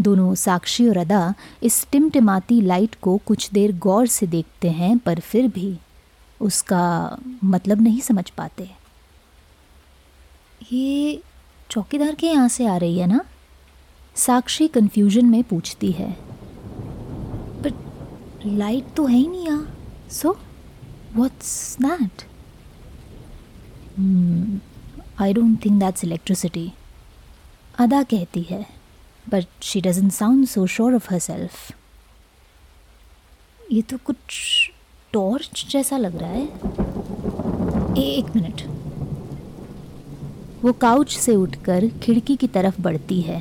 दोनों 0.00 0.34
साक्षी 0.34 0.88
और 0.88 0.96
अदा 0.96 1.34
इस 1.62 1.86
टिमटिमाती 1.92 2.60
लाइट 2.60 2.94
को 3.02 3.16
कुछ 3.26 3.50
देर 3.52 3.76
गौर 3.78 4.06
से 4.06 4.26
देखते 4.26 4.70
हैं, 4.70 4.98
पर 4.98 5.20
फिर 5.20 5.48
भी 5.48 5.78
उसका 6.40 7.18
मतलब 7.44 7.80
नहीं 7.80 8.00
समझ 8.00 8.28
पाते। 8.30 8.70
ये 10.72 11.20
चौकीदार 11.70 12.14
के 12.14 12.26
यहाँ 12.26 12.48
से 12.48 12.66
आ 12.66 12.76
रही 12.76 12.98
है 12.98 13.06
ना? 13.06 13.20
साक्षी 14.16 14.68
कंफ्यूजन 14.68 15.26
में 15.26 15.42
पूछती 15.42 15.90
है। 15.92 16.10
पर 17.62 17.70
लाइट 18.46 18.84
तो 18.96 19.06
है 19.06 19.16
ही 19.16 19.26
नहीं 19.28 19.46
यहाँ. 19.46 19.66
So 20.10 20.36
what's 21.14 21.76
that 21.82 22.22
I 25.20 25.32
don't 25.32 25.64
think 25.64 25.78
that's 25.80 26.04
electricity 26.04 26.70
Ada 27.78 28.02
कहती 28.02 28.42
है 28.50 28.64
but 29.30 29.46
she 29.62 29.80
doesn't 29.80 30.12
sound 30.12 30.46
so 30.46 30.66
sure 30.66 30.94
of 30.94 31.12
herself 31.20 31.72
ये 33.72 33.82
तो 33.82 33.96
कुछ 34.06 34.70
टॉर्च 35.12 35.66
जैसा 35.70 35.96
लग 35.96 36.16
रहा 36.16 36.30
है. 36.30 36.44
ए, 37.98 38.00
एक 38.00 38.34
मिनट 38.36 38.62
वो 40.64 40.72
काउच 40.72 41.16
से 41.16 41.34
उठकर 41.36 41.88
खिड़की 42.02 42.36
की 42.36 42.46
तरफ़ 42.46 42.80
बढ़ती 42.82 43.20
है. 43.20 43.40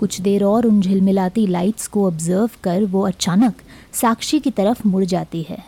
कुछ 0.00 0.20
देर 0.20 0.44
और 0.44 0.66
उन 0.66 0.80
झिलमिलाती 0.80 1.46
लाइट्स 1.46 1.86
को 1.86 2.06
ऑब्ज़र्व 2.06 2.50
कर 2.64 2.84
वो 2.84 3.00
अचानक 3.06 3.62
साक्षी 3.92 4.40
की 4.40 4.50
तरफ़ 4.50 4.86
मुड़ 4.88 5.04
जाती 5.04 5.42
है। 5.42 5.58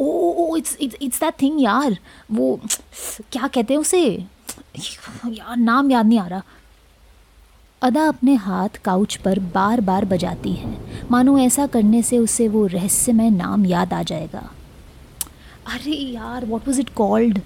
ओ 0.00 0.56
इट्स 0.56 0.76
इट्स 0.80 1.20
दैट 1.20 1.34
थिंग 1.42 1.62
यार, 1.62 1.96
वो 2.32 2.60
क्या 3.32 3.46
कहते 3.46 3.74
हैं 3.74 3.80
उसे? 3.80 4.02
यार, 5.28 5.56
नाम 5.56 5.90
याद 5.90 6.06
नहीं 6.06 6.18
आ 6.18 6.26
रहा। 6.26 6.42
अदा 7.82 8.06
अपने 8.08 8.34
हाथ 8.34 8.76
काउच 8.84 9.16
पर 9.16 9.38
बार 9.54 9.80
बार 9.80 10.04
बजाती 10.04 10.52
है। 10.52 10.74
मानो 11.10 11.38
ऐसा 11.38 11.66
करने 11.66 12.02
से 12.02 12.18
उसे 12.18 12.48
वो 12.48 12.66
रहस्यमय 12.66 13.30
नाम 13.30 13.66
याद 13.66 13.92
आ 13.92 14.02
जाएगा। 14.02 14.50
अरे 15.66 15.92
यार 15.92 16.46
व्हाट 16.46 16.68
वाज 16.68 16.80
इट 16.80 16.90
कॉल्ड 16.90 17.40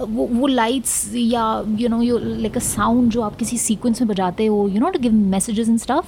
वो 0.00 0.26
वो 0.26 0.46
लाइट्स 0.46 1.10
या 1.14 1.64
you 1.68 1.88
know 1.88 2.00
you 2.02 2.18
like 2.18 2.56
a 2.56 2.60
sound 2.60 3.10
जो 3.10 3.22
आप 3.22 3.36
किसी 3.36 3.58
सीक्वेंस 3.58 4.00
में 4.00 4.08
बजाते 4.08 4.46
हो 4.46 4.66
you 4.68 4.80
know 4.80 4.90
to 4.90 4.98
give 4.98 5.12
messages 5.12 5.68
in 5.68 5.78
stuff 5.78 6.06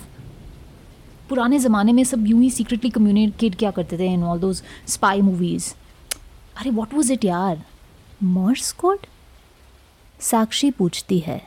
पुराने 1.31 1.59
ज़माने 1.59 1.93
में 1.93 2.03
सब 2.05 2.27
यूँ 2.27 2.41
ही 2.43 2.51
सीक्रेटली 2.51 2.91
कम्युनिकेट 2.91 3.55
क्या 3.59 3.71
करते 3.71 3.99
थे 3.99 4.07
in 4.13 4.23
all 4.25 4.39
those 4.41 4.63
spy 4.89 5.21
movies 5.21 5.73
अरे 6.57 6.71
व्हाट 6.71 6.95
वाज 6.95 7.11
इट 7.13 7.25
यार? 7.25 7.63
मर्स 8.23 8.73
कोड 8.73 9.07
साक्षी 10.21 10.71
पूछती 10.71 11.19
है। 11.19 11.41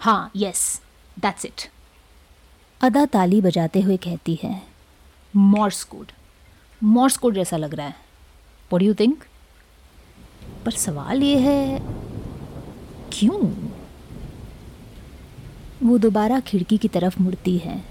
हाँ 0.00 0.30
यस 0.36 0.80
दैट्स 1.16 1.44
इट 1.44 1.68
अदा 2.80 3.04
ताली 3.06 3.40
बजाते 3.40 3.80
हुए 3.80 3.96
कहती 3.96 4.38
है 4.42 4.62
मॉर्स 5.34 5.82
कोड 5.84 6.12
मॉर्स 6.82 7.16
कोड 7.16 7.34
जैसा 7.34 7.56
लग 7.56 7.74
रहा 7.74 7.86
है। 7.86 7.94
वॉट 8.70 8.82
यू 8.82 8.94
थिंक 8.94 9.24
पर 10.64 10.70
सवाल 10.70 11.22
ये 11.22 11.38
है, 11.38 11.78
क्यों? 13.12 13.40
वो 15.82 15.98
दोबारा 15.98 16.40
खिड़की 16.40 16.78
की 16.78 16.88
तरफ़ 16.88 17.20
मुड़ती 17.22 17.56
है। 17.58 17.89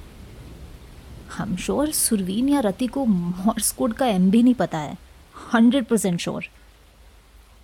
हम 1.40 1.56
श्योर 1.56 1.92
सुरवीन 1.92 2.50
या 2.50 2.60
रति 2.60 2.88
को 2.88 3.06
मॉर्स 3.06 3.72
कोड 3.72 3.94
का 3.94 4.06
एम 4.08 4.30
भी 4.32 4.42
नहीं 4.44 4.54
पता 4.56 4.78
है। 4.78 4.98
हंड्रेड 5.54 5.86
परसेंट 5.86 6.20
श्योर 6.20 6.46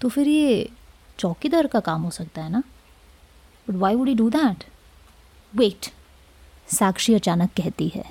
तो 0.01 0.10
फिर 0.10 0.27
ये 0.27 0.70
चौकीदार 1.20 1.67
का 1.67 1.79
काम 1.82 2.01
हो 2.01 2.10
सकता 2.12 2.44
है 2.44 2.51
ना? 2.51 2.63
But 3.67 3.75
why 3.75 3.96
would 3.96 4.10
you 4.10 4.15
do 4.15 4.29
that 4.29 4.63
wait 5.53 5.91
Sakshi 6.70 7.13
अचानक 7.13 7.50
कहती 7.58 7.88
है। 7.96 8.03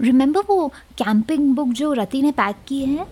रिमेंबर 0.00 0.42
वो 0.48 0.68
कैंपिंग 0.98 1.54
बुक 1.56 1.68
जो 1.74 1.92
रति 1.94 2.22
ने 2.22 2.32
पैक 2.32 2.56
की 2.68 2.84
है? 2.84 3.06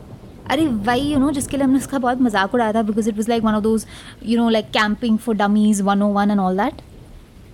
अरे 0.50 0.66
वही 0.66 1.12
यू 1.12 1.18
नो 1.18 1.30
जिसके 1.32 1.56
लिए 1.56 1.64
हमने 1.64 1.78
उसका 1.78 1.98
बहुत 1.98 2.20
मज़ाक 2.20 2.54
उड़ाया 2.54 2.72
था 2.72 2.82
because 2.82 3.08
it 3.08 3.16
was 3.16 3.28
like 3.30 3.42
one 3.44 3.54
of 3.54 3.62
those 3.62 3.86
you 4.24 4.38
know 4.38 4.48
like 4.48 4.70
camping 4.72 5.18
for 5.18 5.36
dummies 5.36 5.80
one 5.82 6.02
o 6.02 6.08
one 6.12 6.30
and 6.30 6.40
all 6.40 6.56
that 6.58 6.82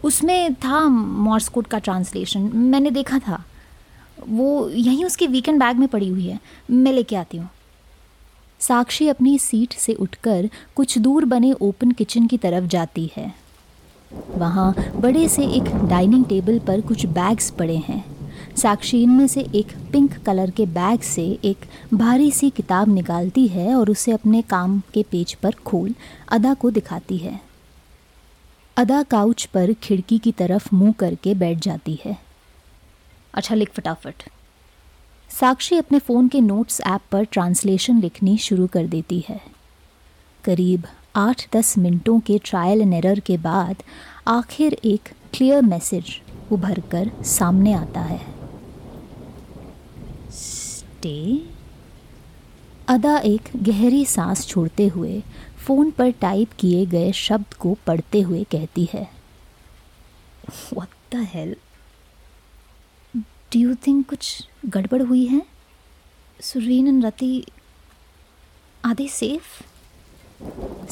उसमें 0.05 0.55
था 0.55 0.89
मॉर्स 0.89 1.49
कोड 1.49 1.67
का 1.67 1.79
ट्रांसलेशन 1.79 2.51
मैंने 2.55 2.91
देखा 2.91 3.19
था। 3.19 3.45
वो 4.29 4.69
यहीं 4.69 5.05
उसके 5.05 5.27
वीकेंड 5.27 5.59
बैग 5.59 5.77
में 5.77 5.89
पड़ी 5.89 6.09
हुई 6.09 6.27
है। 6.27 6.41
मैं 6.71 6.93
लेके 6.93 7.17
आती 7.17 7.37
हूँ। 7.37 7.51
साक्षी 8.61 9.09
अपनी 9.09 9.39
सीट 9.39 9.73
से 9.73 9.95
उठकर 9.95 10.51
कुछ 10.77 10.99
दूर 10.99 11.25
बने 11.25 11.53
ओपन 11.53 11.91
किचन 11.91 12.27
की 12.27 12.39
तरफ़ 12.39 12.65
जाती 12.65 13.11
है। 13.17 13.35
वहाँ 14.37 14.93
बड़े 14.97 15.29
से 15.29 15.43
एक 15.45 15.65
डाइनिंग 15.65 16.25
टेबल 16.25 16.59
पर 16.59 16.81
कुछ 16.81 17.07
बैग्स 17.07 17.51
पड़े 17.51 17.77
हैं। 17.77 18.05
साक्षी 18.57 19.03
इनमें 19.03 19.27
से 19.27 19.41
एक 19.55 19.67
पिंक 19.93 20.17
कलर 20.17 20.51
के 20.51 20.67
बैग 20.67 21.01
से 21.01 21.39
एक 21.45 21.59
भारी 21.95 22.31
सी 22.31 22.51
किताब 22.51 22.89
निकालती 22.89 23.49
है 23.49 23.75
और 23.75 23.91
उसे 23.91 24.13
अपने 24.13 24.43
काम 24.43 24.83
के 24.95 25.03
पेज 25.03 25.35
पर 25.35 25.51
खोल, 25.51 25.95
अदा 26.29 26.55
को 26.55 26.71
दिखाती 26.71 27.17
है। 27.17 27.41
अदा 28.77 29.03
काउच 29.03 29.45
पर 29.45 29.73
खिड़की 29.73 30.19
की 30.19 30.33
तरफ़ 30.33 30.75
मुँह 30.75 30.93
करके 30.93 31.35
बैठ 31.35 31.59
जाती 31.59 31.99
है। 32.05 32.30
अच्छा 33.35 33.55
लिख 33.55 33.71
फटाफट। 33.73 34.23
साक्षी 35.31 35.77
अपने 35.77 35.99
फ़ोन 35.99 36.29
के 36.29 36.41
नोट्स 36.41 36.81
ऐप 36.81 37.01
पर 37.13 37.25
ट्रांसलेशन 37.25 38.01
लिखनी 38.01 38.37
शुरू 38.39 38.67
कर 38.67 38.87
देती 38.87 39.25
है। 39.29 39.41
करीब 40.45 40.87
आठ 41.17 41.47
दस 41.57 41.77
मिनटों 41.79 42.19
के 42.21 42.39
ट्रायल 42.45 42.81
एंड 42.81 42.95
एरर 42.95 43.21
के 43.21 43.37
बाद 43.37 43.83
आखिर 44.29 44.73
एक 44.85 45.09
क्लियर 45.35 45.63
मैसेज 45.63 46.21
उभर 46.53 46.81
कर 46.91 47.11
सामने 47.25 47.73
आता 47.73 48.01
है। 48.01 48.21
स्टे 50.31 51.47
अदा 52.89 53.17
एक 53.19 53.49
गहरी 53.57 54.05
सांस 54.05 54.47
छोड़ते 54.47 54.87
हुए 54.89 55.23
फ़ोन 55.67 55.91
पर 55.91 56.11
टाइप 56.11 56.53
किए 56.59 56.85
गए 56.87 57.13
शब्द 57.13 57.55
को 57.55 57.77
पढ़ते 57.87 58.21
हुए 58.21 58.45
कहती 58.45 58.89
है, 58.93 59.09
What 60.73 60.95
the? 61.13 61.55
Do 63.53 63.57
you 63.57 63.75
think 63.87 64.09
कुछ 64.09 64.47
गड़बड़ 64.67 65.01
हुई 65.03 65.25
है? 65.27 65.41
Surin 66.41 66.89
and 66.89 67.05
Rati 67.05 67.45
they 68.85 69.07
safe 69.09 69.63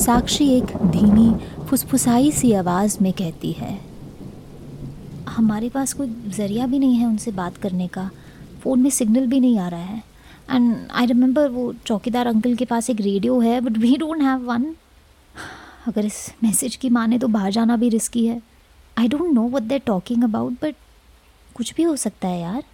Sakshi 0.03 0.49
एक 0.53 0.65
धीमी, 0.87 1.29
फुसफुसाई 1.69 2.31
सी 2.33 2.53
आवाज़ 2.53 2.97
में 3.03 3.13
कहती 3.13 3.53
है, 3.53 3.79
हमारे 5.29 5.69
पास 5.69 5.93
कोई 5.93 6.09
ज़रिया 6.29 6.67
भी 6.67 6.79
नहीं 6.79 6.97
है 6.97 7.07
उनसे 7.07 7.31
बात 7.33 7.57
करने 7.57 7.87
का। 7.89 8.11
फ़ोन 8.63 8.81
में 8.81 8.91
सिग्नल 8.91 9.27
भी 9.27 9.41
नहीं 9.41 9.59
आ 9.59 9.69
रहा 9.69 9.81
है। 9.81 10.03
एंड 10.51 10.77
आई 10.91 11.07
रिमेंबर 11.07 11.49
वो 11.51 11.73
चौकीदार 11.87 12.27
अंकल 12.27 12.55
के 12.55 12.65
पास 12.65 12.91
एक 12.91 13.01
रेडियो 13.01 13.39
है 13.41 13.61
but 13.61 13.79
we 13.79 13.97
don't 13.97 14.23
have 14.23 14.45
one 14.51 14.75
अगर 15.87 16.07
इस 16.07 16.19
मैसेज 16.43 16.77
की 16.77 16.91
माने 16.91 17.19
तो 17.19 17.29
बाहर 17.29 17.53
जाना 17.53 17.77
भी 17.77 17.89
रिस्की 17.89 18.27
है। 18.27 18.41
I 18.99 19.09
don't 19.09 19.33
know 19.33 19.49
what 19.49 19.63
they're 19.63 19.83
talking 19.87 20.25
about 20.25 20.53
but 20.63 20.75
कुछ 21.59 21.75
भी 21.75 21.83
हो 21.83 21.97
सकता 21.97 22.29
है 22.29 22.41
यार। 22.41 22.65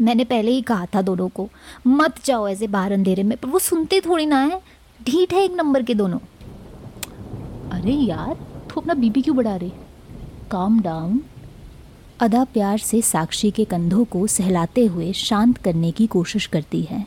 मैंने 0.00 0.24
पहले 0.24 0.50
ही 0.50 0.62
कहा 0.62 0.86
था 0.86 1.02
दोनों 1.02 1.28
को, 1.28 1.48
मत 1.86 2.24
जाओ 2.24 2.48
ऐसे 2.48 2.66
बाहर 2.66 2.92
अंधेरे 2.92 3.22
में, 3.22 3.38
पर 3.38 3.48
वो 3.48 3.58
सुनते 3.58 4.00
थोड़ी 4.00 4.26
ना 4.26 4.40
है। 4.42 4.62
ढीठ 5.02 5.32
है 5.32 5.44
एक 5.44 5.50
नंबर 5.50 5.82
के 5.82 5.94
दोनों। 5.94 6.18
अरे 7.70 7.92
यार, 7.92 8.34
तू 8.34 8.80
अपना 8.80 8.94
बीबी 8.94 9.22
क्यों 9.22 9.36
बढ़ा 9.36 9.56
रही? 9.56 9.72
काम 10.50 10.80
डाउन 10.80 11.22
अदा 12.20 12.44
प्यार 12.44 12.78
से 12.78 13.02
साक्षी 13.02 13.50
के 13.50 13.64
कंधों 13.64 14.04
को 14.04 14.26
सहलाते 14.26 14.86
हुए 14.86 15.12
शांत 15.12 15.58
करने 15.58 15.92
की 15.92 16.06
कोशिश 16.06 16.46
करती 16.46 16.82
है। 16.82 17.06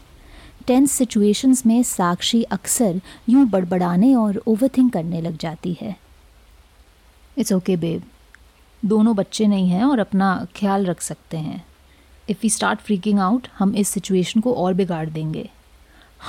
टेंस 0.67 0.91
सिचुएशंस 0.91 1.65
में 1.65 1.83
साक्षी 1.83 2.43
अक्सर 2.43 3.01
यूँ 3.29 3.47
बड़बड़ाने 3.47 4.15
और 4.15 4.43
ओवरथिंक 4.47 4.93
करने 4.93 5.21
लग 5.21 5.37
जाती 5.37 5.77
है। 5.81 5.95
इट्स 7.37 7.53
ओके 7.53 7.77
बेब 7.77 8.03
दोनों 8.85 9.15
बच्चे 9.15 9.47
नहीं 9.47 9.69
हैं 9.69 9.83
और 9.83 9.99
अपना 9.99 10.45
ख्याल 10.55 10.85
रख 10.85 11.01
सकते 11.01 11.37
हैं। 11.37 11.63
If 12.29 12.37
we 12.41 12.49
start 12.49 12.79
freaking 12.79 13.19
out 13.19 13.47
हम 13.57 13.75
इस 13.75 13.89
सिचुएशन 13.89 14.39
को 14.41 14.53
और 14.53 14.73
बिगाड़ 14.73 15.09
देंगे। 15.09 15.49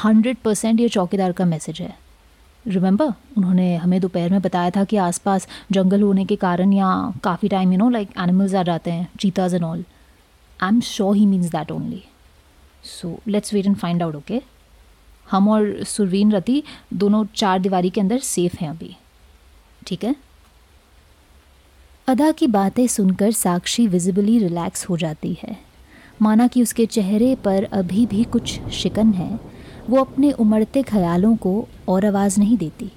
हंड्रेड 0.05 0.37
परसेंट 0.45 0.81
ये 0.81 0.89
चौकीदार 0.89 1.33
का 1.33 1.45
मैसेज 1.45 1.81
है। 1.81 1.95
रिमेंबर 2.65 3.13
उन्होंने 3.37 3.75
हमें 3.77 4.01
दोपहर 4.01 4.31
में 4.31 4.41
बताया 4.43 4.71
था 4.71 4.85
कि 4.85 4.97
आसपास 4.97 5.47
जंगल 5.73 6.03
होने 6.03 6.25
के 6.25 6.37
कारण 6.37 6.73
यहाँ 6.73 7.21
काफ़ी 7.25 7.49
time 7.49 7.73
you 7.73 7.79
know 7.79 7.89
like 7.91 8.11
animals 8.21 8.55
आ 8.55 8.63
जाते 8.63 8.91
हैं 8.91 9.09
cheetahs 9.21 9.55
and 9.55 9.65
all 9.65 9.85
I 10.61 10.69
am 10.69 10.81
sure 10.81 11.17
he 11.17 11.27
means 11.27 11.51
that 11.51 11.71
only 11.73 12.03
so 12.85 13.19
let's 13.29 13.55
wait 13.55 13.67
and 13.67 13.77
find 13.77 14.03
out 14.03 14.15
okay 14.15 14.43
हम 15.27 15.49
और 15.49 15.83
सुरवीन 15.87 16.33
रति 16.33 16.63
दोनों 16.95 17.25
चार 17.35 17.59
दीवारी 17.59 17.91
के 17.91 18.01
अंदर 18.01 18.19
सेफ़ 18.19 18.57
हैं 18.61 18.69
अभी। 18.71 18.97
ठीक 19.87 20.05
है? 20.05 20.15
अदा 22.09 22.31
की 22.31 22.47
बातें 22.47 22.87
सुनकर 22.87 23.33
साक्षी 23.33 23.87
विजिबली 23.87 24.39
रिलैक्स 24.39 24.89
हो 24.89 24.97
जाती 24.97 25.39
है। 25.43 25.57
माना 26.23 26.47
कि 26.47 26.63
उसके 26.63 26.87
चेहरे 26.87 27.35
पर 27.35 27.65
अभी 27.65 28.07
भी 28.07 28.25
कुछ 28.25 28.61
शिकन 28.71 29.13
है। 29.13 29.41
वो 29.91 29.97
अपने 29.97 30.33
उमड़ते 30.33 30.83
ख्यालों 30.83 31.37
को 31.37 31.69
और 31.89 32.05
आवाज़ 32.05 32.41
नहीं 32.41 32.57
देती। 32.57 32.93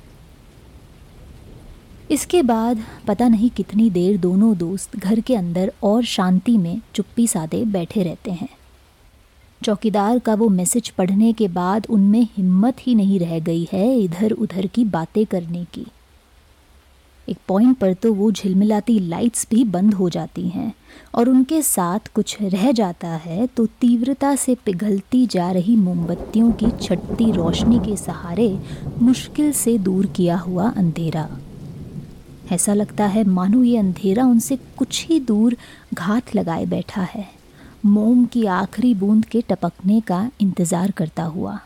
इसके 2.12 2.44
बाद 2.44 2.84
पता 3.08 3.28
नहीं 3.28 3.50
कितनी 3.50 3.90
देर 3.90 4.18
दोनों 4.18 4.58
दोस्त 4.58 4.98
घर 4.98 5.20
के 5.20 5.36
अंदर 5.36 5.74
और 5.84 6.04
शांति 6.04 6.58
में 6.58 6.82
चुप्पी 6.96 7.28
साधे 7.28 7.66
बैठे 7.66 8.04
रहते 8.04 8.32
हैं। 8.32 8.50
चौकीदार 9.64 10.20
का 10.20 10.34
वो 10.34 10.50
मैसेज 10.50 10.90
पढ़ने 10.90 11.34
के 11.34 11.48
बाद 11.48 11.88
उनमें 11.90 12.28
हिम्मत 12.38 12.76
ही 12.80 12.96
नहीं 12.96 13.20
रह 13.20 13.40
गई 13.40 13.68
है 13.74 14.00
इधर 14.00 14.32
उधर 14.32 14.68
की 14.68 14.86
बातें 14.86 15.26
करने 15.26 15.66
की। 15.74 15.86
एक 17.30 17.38
पॉइंट 17.48 17.78
पर 17.78 17.94
तो 17.94 18.14
वो 18.14 18.32
झिलमिलाती 18.32 19.00
लाइट्स 19.00 19.48
भी 19.52 19.64
बंद 19.66 19.94
हो 19.94 20.10
जाती 20.10 20.48
हैं 20.50 20.74
और 21.16 21.30
उनके 21.30 21.62
साथ 21.62 22.08
कुछ 22.16 22.36
रह 22.42 22.72
जाता 22.72 23.10
है 23.18 23.48
तो 23.48 23.66
तीव्रता 23.82 24.36
से 24.36 24.56
पिघलती 24.66 25.26
जा 25.28 25.50
रही 25.52 25.76
मोमबत्तियों 25.76 26.52
की 26.54 26.72
छटती 26.82 27.32
रोशनी 27.32 27.80
के 27.80 27.96
सहारे 27.98 28.50
मुश्किल 29.02 29.52
से 29.54 29.78
दूर 29.78 30.06
किया 30.06 30.38
हुआ 30.38 30.70
अंधेरा। 30.72 31.28
ऐसा 32.52 32.74
लगता 32.74 33.06
है 33.06 33.24
मानो 33.24 33.64
ये 33.64 33.78
अंधेरा 33.78 34.26
उनसे 34.26 34.58
कुछ 34.78 35.06
ही 35.08 35.20
दूर 35.20 35.56
घात 35.94 36.36
लगाए 36.36 36.66
बैठा 36.66 37.02
है। 37.14 37.28
मोम 37.86 38.26
की 38.26 38.46
आखिरी 38.46 38.94
बूंद 38.94 39.26
के 39.26 39.42
टपकने 39.50 40.00
का 40.02 40.30
इंतज़ार 40.42 40.92
करता 40.92 41.24
हुआ। 41.26 41.60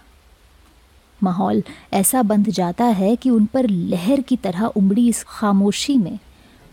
माहौल 1.24 1.64
ऐसा 1.94 2.24
बंध 2.24 2.50
जाता 2.50 2.86
है 2.86 3.16
कि 3.16 3.30
उन 3.30 3.46
पर 3.46 3.70
लहर 3.70 4.22
की 4.22 4.36
तरह 4.36 4.66
उमड़ी 4.66 5.08
इस 5.10 5.24
खामोशी 5.24 5.98
में। 5.98 6.20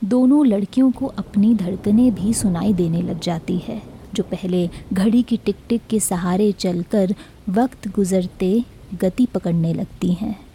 दोनों 0.04 0.46
लड़कियों 0.46 0.90
को 0.90 1.06
अपनी 1.06 1.54
धड़कनें 1.54 2.14
भी 2.14 2.34
सुनाई 2.34 2.72
देने 2.72 3.02
लग 3.02 3.20
जाती 3.20 3.58
है, 3.58 3.82
जो 4.14 4.22
पहले 4.22 4.70
घड़ी 4.92 5.22
की 5.22 5.36
टिक 5.36 5.56
टिक 5.68 5.82
के 5.90 6.00
सहारे 6.00 6.52
चलकर 6.52 7.14
वक्त 7.48 7.88
गुजरते 7.88 8.64
गति 8.94 9.26
पकड़ने 9.26 9.74
लगती 9.74 10.12
हैं। 10.12 10.46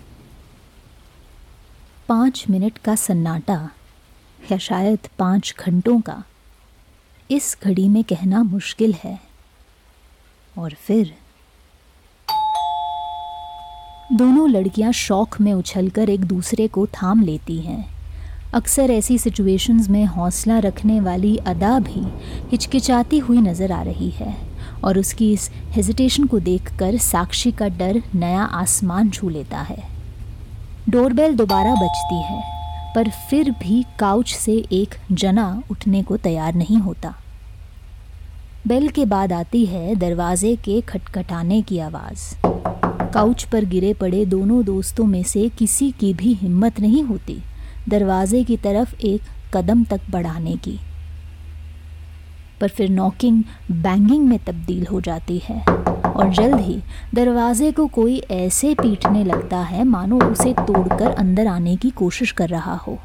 पाँच 2.08 2.46
मिनट 2.50 2.78
का 2.78 2.96
सन्नाटा, 2.96 3.70
या 4.52 4.58
शायद 4.58 5.00
पाँच 5.20 5.56
घंटों 5.60 6.02
का, 6.02 6.24
इस 7.32 7.58
घड़ी 7.64 7.90
में 7.90 8.04
कहना 8.04 8.44
मुश्किल 8.44 8.94
है। 8.94 9.20
और 10.58 10.74
फिर 10.74 11.16
दोनों 14.14 14.50
लड़कियाँ 14.50 14.92
शौक 14.92 15.36
में 15.42 15.52
उछलकर 15.54 16.10
एक 16.10 16.26
दूसरे 16.26 16.68
को 16.68 16.86
थाम 16.88 17.22
लेती 17.24 17.58
हैं। 17.60 17.86
अक्सर 18.54 18.92
ऐसी 18.92 19.18
सिचुएशंस 19.18 19.90
में 19.90 20.06
हौसला 20.06 20.58
रखने 20.60 21.00
वाली 21.00 21.36
अदा 21.38 21.80
भी 21.80 22.04
हिचकिचाती 22.52 23.20
हुई 23.20 23.38
नज़र 23.38 23.72
आ 23.72 23.82
रही 23.82 24.10
है 24.10 24.36
और 24.84 25.00
उसकी 25.00 25.32
इस 25.34 25.50
हेजिटेशन 25.72 26.24
को 26.24 26.40
देखकर 26.40 26.98
साक्षी 26.98 27.52
का 27.52 27.68
डर 27.70 28.02
नया 28.16 28.44
आसमान 28.44 29.10
छू 29.10 29.30
लेता 29.30 29.62
है। 29.62 29.78
डोरबेल 30.90 31.36
दोबारा 31.36 31.74
बजती 31.74 32.22
है, 32.22 32.42
पर 32.96 33.10
फिर 33.30 33.52
भी 33.52 33.84
काउच 34.00 34.34
से 34.34 34.64
एक 34.72 34.96
जना 35.12 35.64
उठने 35.72 36.04
को 36.04 36.18
तैयार 36.18 36.54
नहीं 36.54 36.78
होता। 36.78 37.16
बेल 38.68 38.90
के 38.90 39.06
बाद 39.06 39.34
आती 39.34 39.66
है 39.66 39.96
दरवाजे 39.96 40.56
के 40.56 40.82
खटखटाने 40.82 41.62
की 41.62 41.80
आवाज़। 41.80 42.55
काउच 43.16 43.44
पर 43.44 43.66
गिरे 43.66 43.94
पड़े 43.94 44.26
दोनों 44.26 44.64
दोस्तों 44.66 45.06
में 45.06 45.24
से 45.24 45.50
किसी 45.50 45.92
की 45.92 46.14
भी 46.14 46.34
हिम्मत 46.34 46.80
नहीं 46.80 47.04
होती। 47.04 47.38
दरवाजे 47.90 48.44
की 48.44 48.58
तरफ़ 48.58 48.96
एक 49.02 49.22
कदम 49.54 49.84
तक 49.84 50.02
बढ़ाने 50.10 50.56
की। 50.56 50.80
पर 52.62 52.68
फिर 52.68 52.90
नॉकिंग, 52.90 53.44
बैंगिंग 53.72 54.28
में 54.28 54.40
तब्दील 54.40 54.86
हो 54.88 55.02
जाती 55.02 55.38
है। 55.38 55.62
और 56.06 56.34
जल्द 56.34 56.60
ही 56.60 56.78
दरवाजे 57.16 57.72
को 57.72 57.88
कोई 57.88 58.18
ऐसे 58.18 58.74
पीटने 58.74 59.24
लगता 59.24 59.58
है, 59.58 59.84
मानो 59.84 60.20
उसे 60.20 60.54
तोड़कर 60.54 61.12
अंदर 61.12 61.48
आने 61.48 61.76
की 61.76 61.90
कोशिश 61.90 62.32
कर 62.32 62.50
रहा 62.50 62.76
हो। 62.76 62.98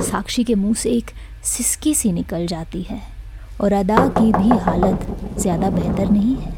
साक्षी 0.00 0.44
के 0.44 0.54
मुँह 0.54 0.74
से 0.74 0.90
एक 0.90 1.10
सिसकी 1.44 1.94
सी 1.94 2.12
निकल 2.12 2.46
जाती 2.46 2.82
है। 2.82 3.02
और 3.60 3.72
अदा 3.72 4.08
की 4.08 4.32
भी 4.32 4.58
हालत 4.58 5.06
ज़्यादा 5.38 5.70
बेहतर 5.70 6.10
नहीं 6.10 6.36
है। 6.36 6.54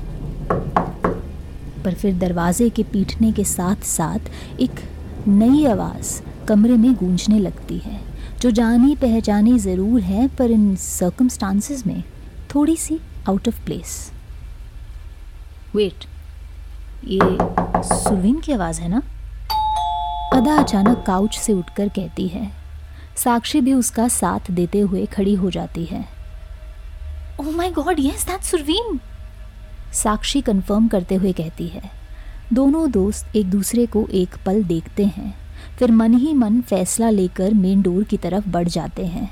पर 1.89 1.95
फिर 1.95 2.15
दरवाजे 2.15 2.69
के 2.71 2.83
पीटने 2.83 3.31
के 3.33 3.45
साथ 3.45 3.85
साथ 3.87 4.31
एक 4.61 4.81
नई 5.29 5.65
आवाज़ 5.67 6.11
कमरे 6.49 6.77
में 6.77 6.95
गूंजने 6.95 7.39
लगती 7.39 7.79
है, 7.79 8.01
जो 8.41 8.51
जानी 8.51 8.97
पहचानी 8.97 9.59
ज़रूर 9.59 10.01
है, 10.01 10.27
पर 10.29 10.51
इन 10.51 10.75
सर्कमस्टांसिस 10.77 11.87
में 11.87 12.03
थोड़ी 12.55 12.77
सी 12.77 12.99
आउट 13.29 13.49
ऑफ़ 13.49 13.65
प्लेस 13.65 14.13
वेट 15.75 16.05
ये 17.05 17.21
सुरवीन 17.95 18.39
की 18.41 18.53
आवाज़ 18.53 18.81
है 18.81 18.89
ना? 18.89 19.03
अदा 20.35 20.57
अचानक 20.57 21.05
काउच 21.07 21.39
से 21.39 21.53
उठकर 21.53 21.89
कहती 21.89 22.29
है। 22.29 22.51
साक्षी 23.17 23.61
भी 23.61 23.73
उसका 23.73 24.09
साथ 24.09 24.51
देते 24.51 24.81
हुए 24.81 25.07
खड़ी 25.07 25.35
हो 25.35 25.51
जाती 25.51 25.85
है। 25.85 26.07
ओह 27.41 27.51
my 27.57 27.71
god 27.71 28.01
yes 28.01 28.27
that 28.27 28.43
Surveen. 28.43 29.01
Sakshi 29.95 30.41
confirm 30.41 30.89
करते 30.89 31.15
हुए 31.15 31.33
कहती 31.33 31.67
है, 31.69 31.91
दोनों 32.53 32.91
दोस्त 32.91 33.37
एक 33.37 33.51
दूसरे 33.51 33.87
को 33.87 34.07
एक 34.13 34.37
पल 34.47 34.63
देखते 34.65 35.05
हैं, 35.07 35.35
फिर 35.79 35.93
मन 35.93 36.15
ही 36.15 36.33
मन 36.35 36.61
फैसला 36.61 37.11
लेकर 37.11 37.55
मेन 37.55 37.83
डोर 37.83 38.05
की 38.05 38.17
तरफ़ 38.17 38.49
बढ़ 38.49 38.69
जाते 38.69 39.07
हैं। 39.07 39.31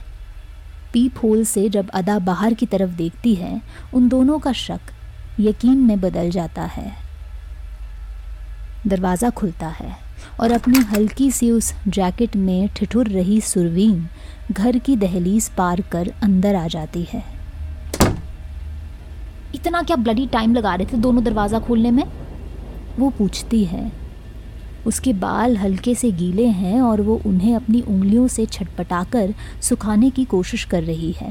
पीप 0.93 1.23
होल 1.23 1.45
से 1.45 1.69
जब 1.69 1.91
अदा 1.91 2.19
बाहर 2.19 2.55
की 2.55 2.67
तरफ़ 2.67 2.91
देखती 2.91 3.35
है, 3.35 3.61
उन 3.95 4.09
दोनों 4.09 4.39
का 4.39 4.53
शक, 4.53 4.81
यकीन 5.41 5.79
में 5.79 6.01
बदल 6.01 6.31
जाता 6.31 6.65
है। 6.65 6.93
दरवाज़ा 8.87 9.31
खुलता 9.31 9.69
है 9.69 9.97
और 10.41 10.53
अपनी 10.53 10.79
हल्की 10.79 11.31
सी 11.31 11.51
उस 11.51 11.73
जैकेट 11.89 12.37
में 12.37 12.69
ठिठुर 12.69 13.09
रही 13.09 13.41
सुरवीन 13.41 14.07
घर 14.53 14.79
की 14.79 14.97
दहलीज 14.97 15.49
पार 15.49 15.81
कर 15.81 16.13
अंदर 16.23 16.55
आ 16.55 16.67
जाती 16.67 17.03
है। 17.03 17.36
इतना 19.55 19.83
क्या 19.83 19.97
ब्लडी 19.97 20.27
टाइम 20.27 20.55
लगा 20.55 20.75
रहे 20.75 20.87
थे 20.87 20.97
दोनों 20.97 21.25
दरवाज़ा 21.25 21.59
खोलने 21.59 21.91
में? 21.91 22.05
वो 22.99 23.11
पूछती 23.11 23.65
है। 23.65 23.91
उसके 24.87 25.13
बाल 25.13 25.57
हल्के 25.57 25.95
से 25.95 26.11
गीले 26.13 26.47
हैं 26.47 26.81
और 26.83 27.01
वो 27.01 27.21
उन्हें 27.27 27.55
अपनी 27.57 27.81
उंगलियों 27.81 28.27
से 28.29 28.47
छटपटाकर 28.47 29.35
सुखाने 29.63 30.11
की 30.11 30.25
कोशिश 30.25 30.65
कर 30.65 30.83
रही 30.83 31.13
है। 31.13 31.31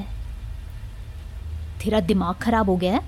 तेरा 1.84 2.00
दिमाग 2.02 2.36
खराब 2.36 2.70
हो 2.70 2.76
गया 2.78 2.94
है? 2.94 3.02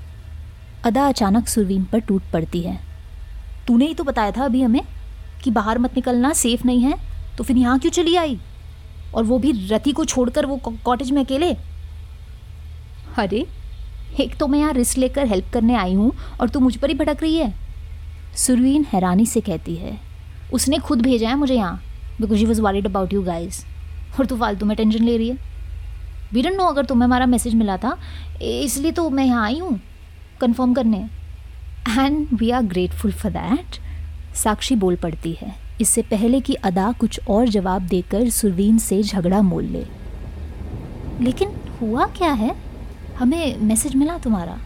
अदा 0.85 1.07
अचानक 1.07 1.47
सुरवीन 1.47 1.83
पर 1.83 1.99
टूट 1.99 2.31
पड़ती 2.33 2.61
है। 2.61 2.79
तूने 3.67 3.85
ही 3.87 3.93
तो 3.93 4.03
बताया 4.03 4.31
था 4.31 4.45
अभी 4.45 4.61
हमें 4.61 4.81
कि 5.43 5.51
बाहर 5.51 5.79
मत 5.79 5.95
निकलना 5.95 6.33
सेफ़ 6.33 6.65
नहीं 6.65 6.81
है 6.81 6.97
तो 7.37 7.43
फिर 7.43 7.57
यहाँ 7.57 7.79
क्यों 7.79 7.91
चली 7.91 8.15
आई? 8.15 8.39
और 9.15 9.23
वो 9.23 9.39
भी 9.39 9.51
रति 9.67 9.91
को 9.91 10.05
छोड़कर 10.05 10.45
वो 10.45 10.57
कॉटेज 10.85 11.11
में 11.11 11.23
अकेले? 11.23 11.53
अरे 13.17 13.45
एक 14.15 14.35
तो 14.35 14.47
मैं 14.47 14.59
यहाँ 14.59 14.73
रिस्क 14.73 14.97
लेकर 14.97 15.27
हेल्प 15.27 15.51
करने 15.53 15.75
आई 15.75 15.93
हूँ 15.93 16.11
और 16.41 16.49
तू 16.49 16.59
मुझ 16.59 16.75
पर 16.75 16.89
ही 16.89 16.95
भटक 16.95 17.21
रही 17.21 17.35
है। 17.35 17.53
सुरवीन 18.37 18.85
हैरानी 18.93 19.25
से 19.25 19.41
कहती 19.41 19.75
है, 19.75 19.97
उसने 20.53 20.77
खुद 20.79 21.01
भेजा 21.01 21.29
है 21.29 21.35
मुझे 21.35 21.55
यहाँ 21.55 21.81
because 22.21 22.39
he 22.39 22.45
was 22.45 22.61
worried 22.61 22.85
about 22.87 23.13
you 23.13 23.21
guys 23.23 23.63
और 24.19 24.25
तू 24.25 24.37
फालतू 24.37 24.65
में 24.65 24.75
टेंशन 24.77 25.03
ले 25.03 25.17
रही 25.17 25.29
है। 25.29 25.37
वी 26.33 26.41
डोंट 26.41 26.55
नो 26.55 26.63
अगर 26.65 26.85
तुम्हें 26.85 27.05
हमारा 27.05 27.25
मैसेज 27.25 27.55
मिला 27.55 27.77
था, 27.77 27.97
इसलिए 28.41 28.91
तो 28.91 29.09
मैं 29.09 29.25
यहाँ 29.25 29.43
आई 29.45 29.59
हूँ 29.59 29.79
कन्फर्म 30.41 30.73
करने. 30.73 30.97
And 31.89 32.27
we 32.33 32.49
are 32.51 32.63
grateful 32.65 33.11
for 33.13 33.31
that 33.31 33.79
Sakshi 34.35 34.75
बोल 34.75 34.95
पड़ती 34.95 35.31
है। 35.41 35.55
इससे 35.81 36.01
पहले 36.03 36.39
कि 36.41 36.53
अदा 36.65 36.91
कुछ 36.99 37.19
और 37.29 37.47
जवाब 37.49 37.87
देकर 37.87 38.29
सुरवीन 38.31 38.77
से 38.79 39.01
झगड़ा 39.03 39.41
मोल 39.41 39.63
ले। 39.65 39.85
लेकिन 41.21 41.55
हुआ 41.81 42.05
क्या 42.17 42.31
है? 42.31 42.55
हमें 43.19 43.57
मैसेज 43.59 43.95
मिला 43.95 44.17
तुम्हारा? 44.17 44.57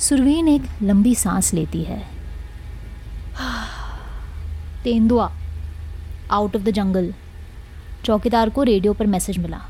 सुरवीन 0.00 0.48
एक 0.48 0.62
लंबी 0.82 1.14
सांस 1.14 1.52
लेती 1.54 1.82
है। 1.82 2.00
तेंदुआ 4.84 5.30
आउट 6.30 6.56
ऑफ़ 6.56 6.62
द 6.62 6.70
जंगल 6.70 7.12
चौकीदार 8.04 8.50
को 8.50 8.62
रेडियो 8.62 8.92
पर 8.92 9.06
मैसेज 9.06 9.38
मिला। 9.38 9.60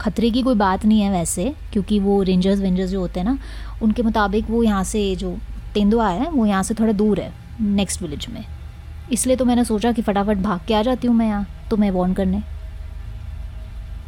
खतरे 0.00 0.30
की 0.30 0.42
कोई 0.42 0.54
बात 0.54 0.84
नहीं 0.84 1.00
है 1.00 1.10
वैसे, 1.10 1.54
क्योंकि 1.72 1.98
वो 2.00 2.22
रेंजर्स 2.22 2.60
वेंजर्स 2.60 2.90
जो 2.90 3.00
होते 3.00 3.20
हैं 3.20 3.26
ना, 3.26 3.38
उनके 3.82 4.02
मुताबिक 4.02 4.50
वो 4.50 4.62
यहाँ 4.62 4.84
से 4.84 5.14
जो 5.16 5.36
तेंदुआ 5.74 6.08
है, 6.08 6.30
वो 6.30 6.46
यहाँ 6.46 6.62
से 6.62 6.74
थोड़ा 6.74 6.92
दूर 6.92 7.20
है 7.20 7.32
नेक्स्ट 7.60 8.02
विलेज 8.02 8.26
में। 8.30 8.44
इसलिए 9.12 9.36
तो 9.36 9.44
मैंने 9.44 9.64
सोचा 9.64 9.92
कि 9.92 10.02
फटाफट 10.02 10.38
भाग 10.38 10.60
के 10.68 10.74
आ 10.74 10.82
जाती 10.82 11.08
हूँ 11.08 11.16
मैं 11.16 11.26
यहाँ 11.26 11.46
तो 11.70 11.76
मैं 11.76 11.90
वॉर्न 11.90 12.12
करने। 12.14 12.42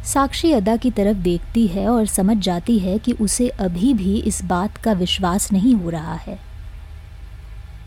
साक्षी 0.05 0.51
अदा 0.51 0.75
की 0.75 0.91
तरफ़ 0.91 1.17
देखती 1.17 1.67
है 1.67 1.87
और 1.87 2.05
समझ 2.05 2.37
जाती 2.37 2.79
है 2.79 2.97
कि 2.99 3.11
उसे 3.11 3.47
अभी 3.49 3.93
भी 3.93 4.17
इस 4.17 4.43
बात 4.45 4.77
का 4.77 4.93
विश्वास 4.93 5.51
नहीं 5.51 5.75
हो 5.75 5.89
रहा 5.89 6.15
है। 6.15 6.39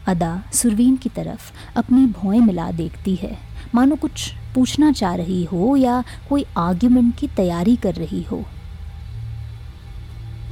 अदा 0.09 0.43
सुरवीन 0.53 0.97
की 0.97 1.09
तरफ़ 1.09 1.53
अपनी 1.77 2.07
भौएँ 2.07 2.41
मिला 2.41 2.71
देखती 2.71 3.15
है। 3.15 3.39
मानो 3.75 3.97
कुछ 3.97 4.33
पूछना 4.55 4.93
चाह 4.93 5.15
रही 5.15 5.45
हो 5.45 5.77
या 5.77 6.05
कोई 6.29 6.45
आर्ग्यूमेंट 6.57 7.17
की 7.17 7.29
तैयारी 7.29 7.77
कर 7.77 7.95
रही 7.95 8.23
हो। 8.23 8.45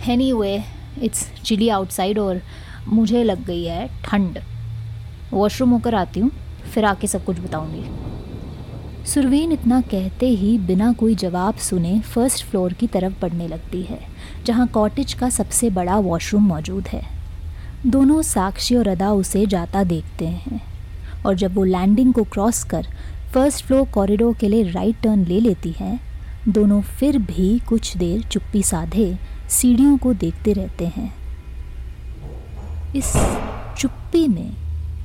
any 0.08 0.32
way 0.32 0.64
it's 1.02 1.28
chilly 1.44 1.68
outside 1.68 2.18
और 2.18 2.42
मुझे 2.88 3.24
लग 3.24 3.44
गई 3.46 3.64
है 3.64 4.02
ठंड। 4.04 4.38
वॉशरूम 5.32 5.70
होकर 5.70 5.94
आती 5.94 6.20
हूँ, 6.20 6.30
फिर 6.74 6.84
आके 6.84 7.06
सब 7.06 7.24
कुछ 7.24 7.40
बताऊँगी। 7.40 8.13
सुरवीन 9.04 9.52
इतना 9.52 9.80
कहते 9.80 10.28
ही 10.28 10.56
बिना 10.58 10.92
कोई 10.92 11.14
जवाब 11.14 11.54
सुने 11.54 11.98
फ़र्स्ट 12.00 12.44
फ्लोर 12.44 12.72
की 12.72 12.86
तरफ़ 12.86 13.20
बढ़ने 13.20 13.48
लगती 13.48 13.82
है, 13.82 13.98
जहाँ 14.46 14.66
कॉटेज 14.68 15.12
का 15.14 15.28
सबसे 15.30 15.70
बड़ा 15.70 15.98
वॉशरूम 15.98 16.42
मौजूद 16.42 16.88
है। 16.88 17.02
दोनों 17.86 18.22
साक्षी 18.22 18.74
और 18.74 18.88
अदा 18.88 19.10
उसे 19.12 19.44
जाता 19.46 19.84
देखते 19.84 20.26
हैं, 20.26 20.60
और 21.26 21.34
जब 21.34 21.54
वो 21.54 21.64
लैंडिंग 21.64 22.14
को 22.14 22.24
क्रॉस 22.24 22.64
कर 22.64 22.86
फ़र्स्ट 23.34 23.64
फ्लोर 23.64 23.86
कॉरिडोर 23.88 24.34
के 24.34 24.48
लिए 24.48 24.70
राइट 24.70 25.00
टर्न 25.02 25.24
ले 25.24 25.40
लेती 25.40 25.74
है, 25.78 26.00
दोनों 26.48 26.80
फिर 26.80 27.18
भी 27.18 27.58
कुछ 27.58 27.96
देर 27.96 28.22
चुप्पी 28.22 28.62
साधे 28.62 29.16
सीढ़ियों 29.50 29.96
को 29.98 30.14
देखते 30.14 30.52
रहते 30.52 30.86
हैं। 30.86 31.12
इस 32.96 33.12
चुप्पी 33.78 34.28
में 34.28 34.52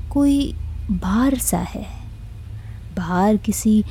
कोई 0.10 0.54
भार 0.92 1.38
सा 1.38 1.58
है। 1.58 1.99
भार 3.00 3.38
किसी 3.38 3.84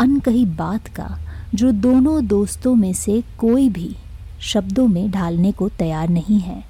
अनकही 0.00 0.44
बात 0.46 0.88
का, 0.88 1.08
जो 1.54 1.72
दोनों 1.72 2.26
दोस्तों 2.26 2.74
में 2.74 2.92
से 2.92 3.22
कोई 3.38 3.68
भी 3.68 3.96
शब्दों 4.42 4.86
में 4.88 5.10
ढालने 5.10 5.52
को 5.52 5.68
तैयार 5.68 6.08
नहीं 6.08 6.40
है। 6.40 6.62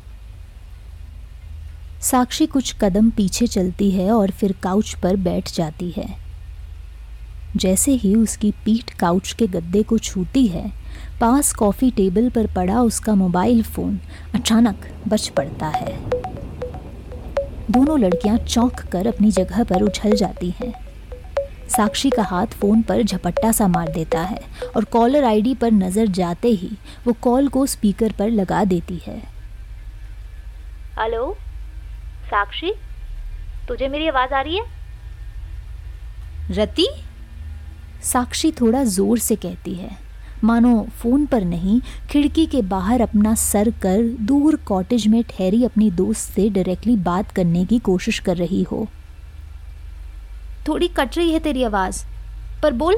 साक्षी 2.03 2.47
कुछ 2.47 2.75
कदम 2.81 3.11
पीछे 3.11 3.47
चलती 3.47 3.91
है 3.91 4.11
और 4.13 4.31
फिर 4.31 4.55
काउच 4.63 4.95
पर 4.95 5.17
बैठ 5.17 5.53
जाती 5.53 5.91
है। 5.91 6.09
जैसे 7.57 7.93
ही 7.93 8.15
उसकी 8.15 8.51
पीठ 8.65 8.93
काउच 8.95 9.33
के 9.33 9.47
गद्दे 9.47 9.83
को 9.83 9.99
छूती 9.99 10.47
है, 10.47 10.73
पास 11.21 11.53
कॉफ़ी 11.53 11.91
टेबल 11.91 12.29
पर 12.29 12.47
पड़ा 12.47 12.83
उसका 12.83 13.15
मोबाइल 13.15 13.63
फ़ोन 13.63 13.99
अचानक 14.35 14.87
बच 15.09 15.29
पड़ता 15.29 15.67
है। 15.67 15.99
दोनों 17.71 17.99
लड़कियाँ 18.01 18.37
चौंक 18.39 18.81
कर 18.93 19.07
अपनी 19.07 19.31
जगह 19.31 19.65
पर 19.65 19.83
उछल 19.83 20.17
जाती 20.17 20.51
हैं। 20.51 20.73
साक्षी 21.71 22.11
का 22.11 22.23
हाथ 22.23 22.55
फ़ोन 22.61 22.83
पर 22.83 23.03
झपट्टा 23.03 23.51
सा 23.53 23.67
मार 23.69 23.91
देता 23.93 24.21
है 24.21 24.39
और 24.77 24.85
कॉलर 24.93 25.25
आईडी 25.25 25.55
पर 25.55 25.71
नज़र 25.73 26.07
जाते 26.13 26.49
ही 26.51 26.71
वो 27.07 27.13
कॉल 27.23 27.49
को 27.49 27.65
स्पीकर 27.67 28.13
पर 28.13 28.31
लगा 28.31 28.65
देती 28.65 29.01
है। 29.07 29.17
हेलो? 30.99 31.33
साक्षी? 32.27 32.73
तुझे 33.69 33.89
मेरी 33.89 34.09
आवाज़ 34.09 34.35
आ 34.35 34.41
रही 34.41 34.57
है? 34.57 34.65
रति? 36.53 36.87
साक्षी 38.03 38.51
थोड़ा 38.53 38.85
ज़ोर 38.85 39.19
से 39.19 39.37
कहती 39.37 39.75
है। 39.75 39.91
मानो 40.45 40.87
फ़ोन 40.93 41.27
पर 41.27 41.45
नहीं 41.45 41.81
खिड़की 42.11 42.47
के 42.47 42.63
बाहर 42.69 43.01
अपना 43.01 43.35
सर 43.37 43.71
कर 43.83 44.03
दूर 44.27 44.57
कॉटेज 44.67 45.07
में 45.07 45.23
ठहरी 45.31 45.65
अपनी 45.65 45.91
दोस्त 45.93 46.33
से 46.33 46.49
डायरेक्टली 46.51 46.97
बात 47.05 47.31
करने 47.31 47.65
की 47.65 47.79
कोशिश 47.81 48.19
कर 48.19 48.37
रही 48.37 48.63
हो। 48.63 48.87
थोड़ी 50.69 50.89
कट 50.89 51.17
रही 51.17 51.33
है 51.33 51.39
तेरी 51.41 51.63
आवाज़। 51.65 52.05
पर 52.63 52.73
बोल। 52.73 52.97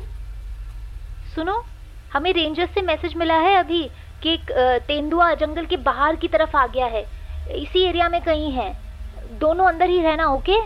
सुनो 1.34 1.62
हमें 2.12 2.32
रेंजर्स 2.32 2.70
से 2.70 2.82
मैसेज 2.82 3.14
मिला 3.16 3.34
है 3.34 3.54
अभी 3.56 3.82
कि 4.22 4.32
एक 4.32 4.50
तेंदुआ 4.86 5.32
जंगल 5.34 5.66
के 5.66 5.76
बाहर 5.82 6.16
की 6.16 6.28
तरफ़ 6.28 6.56
आ 6.56 6.66
गया 6.66 6.86
है। 6.86 7.02
इसी 7.52 7.84
एरिया 7.84 8.08
में 8.08 8.20
कहीं 8.20 8.50
है। 8.52 8.72
दोनों 9.40 9.66
अंदर 9.66 9.90
ही 9.90 10.00
रहना 10.02 10.26
ओके? 10.26 10.58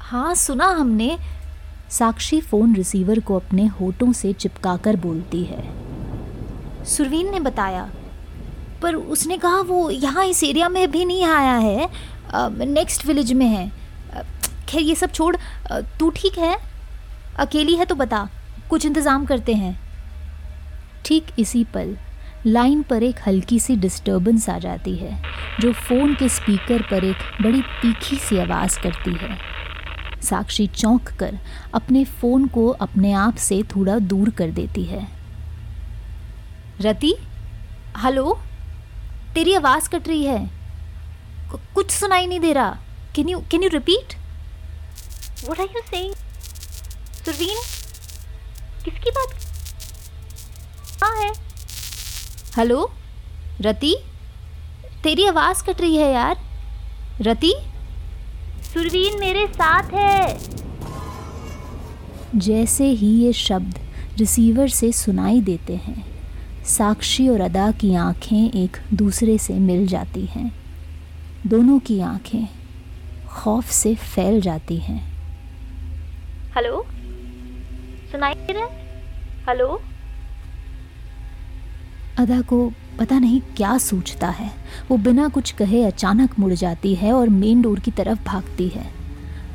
हाँ 0.00 0.34
सुना 0.34 0.66
हमने। 0.70 1.16
साक्षी 1.90 2.40
फ़ोन 2.40 2.74
रिसीवर 2.74 3.20
को 3.20 3.36
अपने 3.36 3.66
होठों 3.80 4.12
से 4.12 4.32
चिपकाकर 4.32 4.96
बोलती 4.96 5.42
है। 5.44 6.84
सुरवीन 6.86 7.30
ने 7.30 7.40
बताया 7.40 7.88
पर 8.82 8.94
उसने 8.94 9.36
कहा 9.38 9.60
वो 9.60 9.88
यहाँ 9.90 10.24
इस 10.24 10.42
एरिया 10.44 10.68
में 10.68 10.90
भी 10.90 11.04
नहीं 11.04 11.24
आया 11.24 11.56
है। 11.56 11.88
नेक्स्ट 12.66 13.06
विलेज 13.06 13.32
में 13.32 13.46
है। 13.46 13.70
खैर, 14.68 14.82
ये 14.82 14.94
सब 14.94 15.12
छोड़ 15.12 15.36
तू 15.98 16.10
ठीक 16.16 16.38
है? 16.38 16.56
अकेली 17.38 17.74
है 17.76 17.84
तो 17.84 17.94
बता, 17.94 18.28
कुछ 18.70 18.86
इंतज़ाम 18.86 19.24
करते 19.26 19.54
हैं। 19.54 19.78
ठीक 21.04 21.26
इसी 21.38 21.64
पल, 21.74 21.96
लाइन 22.46 22.82
पर 22.82 23.02
एक 23.02 23.16
हल्की 23.26 23.58
सी 23.60 23.76
डिस्टरबेंस 23.76 24.48
आ 24.50 24.58
जाती 24.58 24.94
है, 24.96 25.18
जो 25.60 25.72
फ़ोन 25.72 26.14
के 26.14 26.28
स्पीकर 26.28 26.82
पर 26.90 27.04
एक 27.04 27.42
बड़ी 27.42 27.62
तीखी 27.82 28.16
सी 28.18 28.38
आवाज़ 28.38 28.78
करती 28.80 29.14
है। 29.16 29.38
साक्षी 30.22 30.66
चौंक 30.66 31.08
कर 31.18 31.38
अपने 31.74 32.04
फ़ोन 32.04 32.46
को 32.48 32.68
अपने 32.68 33.12
आप 33.14 33.36
से 33.38 33.62
थोड़ा 33.74 33.98
दूर 34.00 34.30
कर 34.30 34.50
देती 34.50 34.84
है। 34.84 35.06
रति? 36.80 37.14
हेलो? 37.98 38.38
तेरी 39.34 39.54
आवाज़ 39.54 39.88
कट 39.90 40.08
रही 40.08 40.24
है। 40.24 40.50
कुछ 41.74 41.90
सुनाई 41.90 42.26
नहीं 42.26 42.40
दे 42.40 42.52
रहा। 42.52 42.76
Can 43.14 43.28
you 43.28 43.38
can 43.50 43.62
you 43.62 43.68
repeat 43.72 44.14
what 45.46 45.60
are 45.60 45.66
you 45.66 45.80
saying 45.80 46.14
Surveen 47.24 47.56
किसकी 48.84 49.10
बात? 49.10 49.34
हाँ 51.02 51.14
है? 51.22 51.32
हेलो 52.56 52.90
रति 53.60 53.94
तेरी 55.02 55.26
आवाज़ 55.26 55.64
कट 55.64 55.80
रही 55.80 55.96
है 55.96 56.12
यार। 56.12 56.36
रति 57.20 57.54
सुरवीन 58.72 59.18
मेरे 59.20 59.46
साथ 59.46 59.92
है। 59.92 60.38
जैसे 62.34 62.84
ही 62.84 63.10
ये 63.24 63.32
शब्द 63.32 63.78
रिसीवर 64.18 64.68
से 64.68 64.92
सुनाई 64.92 65.40
देते 65.40 65.76
हैं 65.76 66.04
साक्षी 66.66 67.28
और 67.28 67.40
अदा 67.40 67.70
की 67.70 67.94
आँखें 67.94 68.50
एक 68.52 68.76
दूसरे 68.94 69.38
से 69.38 69.54
मिल 69.54 69.86
जाती 69.86 70.24
हैं। 70.26 70.52
दोनों 71.46 71.78
की 71.78 72.00
आँखें 72.00 72.46
खौफ 73.28 73.70
से 73.70 73.94
फैल 73.94 74.40
जाती 74.40 74.76
हैं। 74.76 75.15
हेलो 76.56 76.76
सुनाई 78.12 78.34
दे 78.34 78.52
रहा 78.52 78.64
है? 78.64 78.68
हेलो 79.48 79.66
अदा 82.18 82.40
को 82.42 82.60
पता 82.98 83.18
नहीं 83.18 83.40
क्या 83.56 83.76
सोचता 83.78 84.28
है। 84.28 84.50
वो 84.90 84.96
बिना 84.98 85.28
कुछ 85.28 85.50
कहे 85.52 85.84
अचानक 85.84 86.38
मुड़ 86.38 86.52
जाती 86.52 86.94
है 86.94 87.12
और 87.12 87.28
मेन 87.28 87.62
डोर 87.62 87.80
की 87.80 87.90
तरफ़ 87.90 88.24
भागती 88.26 88.68
है। 88.68 88.86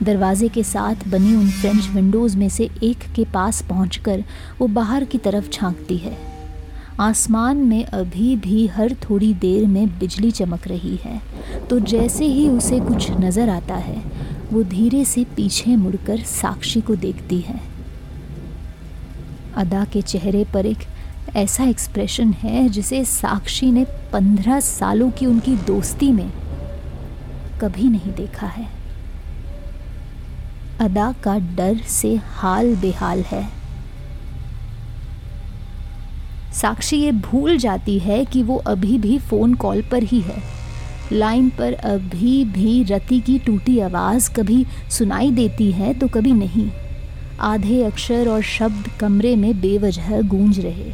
दरवाजे 0.03 0.49
के 0.49 0.63
साथ 0.63 1.07
बनी 1.07 1.35
उन 1.35 1.49
फ्रेंच 1.51 1.89
विंडोज़ 1.95 2.37
में 2.37 2.47
से 2.49 2.69
एक 2.83 3.11
के 3.15 3.25
पास 3.33 3.61
पहुंचकर 3.61 4.23
वो 4.59 4.67
बाहर 4.69 5.05
की 5.05 5.17
तरफ़ 5.17 5.49
झांकती 5.49 5.97
है। 5.97 6.17
आसमान 6.99 7.57
में 7.57 7.83
अभी 7.85 8.35
भी 8.37 8.65
हर 8.67 8.95
थोड़ी 9.03 9.33
देर 9.33 9.67
में 9.67 9.87
बिजली 9.99 10.31
चमक 10.31 10.67
रही 10.67 10.95
है 11.03 11.21
तो 11.69 11.79
जैसे 11.79 12.25
ही 12.25 12.47
उसे 12.49 12.79
कुछ 12.79 13.11
नज़र 13.11 13.49
आता 13.49 13.75
है 13.75 14.20
वो 14.51 14.63
धीरे 14.63 15.05
से 15.05 15.23
पीछे 15.23 15.75
मुड़कर 15.75 16.17
साक्षी 16.17 16.81
को 16.81 16.95
देखती 16.95 17.39
है। 17.39 17.59
अदा 19.55 19.85
के 19.85 20.01
चेहरे 20.01 20.45
पर 20.53 20.65
एक 20.65 20.77
ऐसा 21.35 21.63
एक्सप्रेशन 21.63 22.31
है 22.33 22.69
जिसे 22.69 23.05
साक्षी 23.05 23.71
ने 23.71 23.85
पंद्रह 24.13 24.59
सालों 24.59 25.11
की 25.11 25.25
उनकी 25.25 25.55
दोस्ती 25.55 26.11
में 26.11 26.31
कभी 27.61 27.83
नहीं 27.83 28.13
देखा 28.13 28.47
है। 28.47 28.67
अदा 30.79 31.11
का 31.23 31.37
डर 31.55 31.77
से 31.77 32.15
हाल 32.15 32.75
बेहाल 32.75 33.21
है। 33.21 33.47
साक्षी 36.53 36.97
ये 36.97 37.11
भूल 37.11 37.57
जाती 37.57 37.99
है 37.99 38.25
कि 38.25 38.43
वो 38.43 38.55
अभी 38.57 38.97
भी 38.97 39.17
फ़ोन 39.19 39.53
कॉल 39.53 39.81
पर 39.81 40.03
ही 40.03 40.21
है। 40.21 40.60
लाइन 41.11 41.49
पर 41.49 41.73
अभी 41.73 42.45
भी 42.45 42.83
रति 42.83 43.19
की 43.19 43.39
टूटी 43.39 43.79
आवाज़ 43.79 44.29
कभी 44.33 44.65
सुनाई 44.89 45.31
देती 45.31 45.71
है 45.71 45.93
तो 45.93 46.07
कभी 46.07 46.31
नहीं। 46.31 46.69
आधे 47.39 47.83
अक्षर 47.83 48.29
और 48.29 48.41
शब्द 48.41 48.87
कमरे 48.99 49.35
में 49.35 49.61
बेवजह 49.61 50.21
गूंज 50.21 50.59
रहे। 50.59 50.91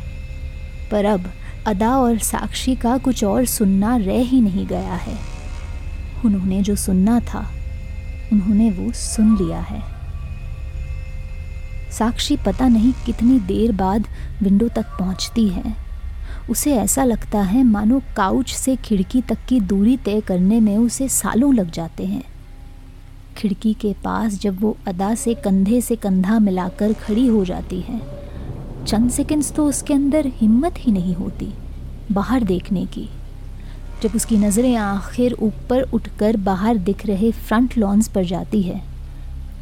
पर 0.91 1.05
अब 1.05 1.31
अदा 1.67 1.89
और 1.89 2.17
साक्षी 2.17 2.75
का 2.75 2.97
कुछ 2.97 3.23
और 3.23 3.45
सुनना 3.45 3.95
रह 3.97 4.21
ही 4.21 4.41
नहीं 4.41 4.67
गया 4.67 4.93
है। 4.93 5.17
उन्होंने 6.25 6.61
जो 6.61 6.75
सुनना 6.75 7.19
था, 7.19 7.49
उन्होंने 8.33 8.69
वो 8.71 8.91
सुन 8.91 9.35
लिया 9.37 9.59
है। 9.59 9.81
साक्षी 11.91 12.37
पता 12.37 12.67
नहीं 12.67 12.93
कितनी 13.05 13.39
देर 13.39 13.71
बाद 13.71 14.07
विंडो 14.43 14.67
तक 14.67 14.85
पहुँचती 14.99 15.47
है। 15.49 15.86
उसे 16.49 16.75
ऐसा 16.75 17.03
लगता 17.03 17.41
है 17.41 17.63
मानो 17.63 18.01
काउच 18.17 18.53
से 18.53 18.75
खिड़की 18.75 19.21
तक 19.21 19.45
की 19.49 19.59
दूरी 19.61 19.95
तय 19.97 20.21
करने 20.21 20.59
में 20.59 20.77
उसे 20.77 21.07
सालों 21.09 21.53
लग 21.53 21.71
जाते 21.71 22.05
हैं। 22.05 22.23
खिड़की 23.37 23.73
के 23.73 23.93
पास 24.03 24.39
जब 24.41 24.61
वो 24.61 24.75
अदा 24.87 25.13
से 25.15 25.33
कंधे 25.35 25.81
से 25.81 25.95
कंधा 25.95 26.39
मिलाकर 26.39 26.93
खड़ी 26.95 27.25
हो 27.27 27.43
जाती 27.45 27.79
है, 27.81 27.99
चंद 28.85 29.11
सेकंड्स 29.11 29.51
तो 29.51 29.65
उसके 29.65 29.93
अंदर 29.93 30.27
हिम्मत 30.35 30.75
ही 30.77 30.91
नहीं 30.91 31.13
होती 31.15 31.53
बाहर 32.11 32.43
देखने 32.43 32.85
की। 32.87 33.07
जब 34.03 34.15
उसकी 34.15 34.37
नज़रें 34.37 34.75
आखिर 34.75 35.33
ऊपर 35.33 35.81
उठकर 35.93 36.37
बाहर 36.39 36.77
दिख 36.79 37.05
रहे 37.05 37.31
फ्रंट 37.31 37.77
लॉन्स 37.77 38.07
पर 38.07 38.25
जाती 38.25 38.61
है, 38.61 38.81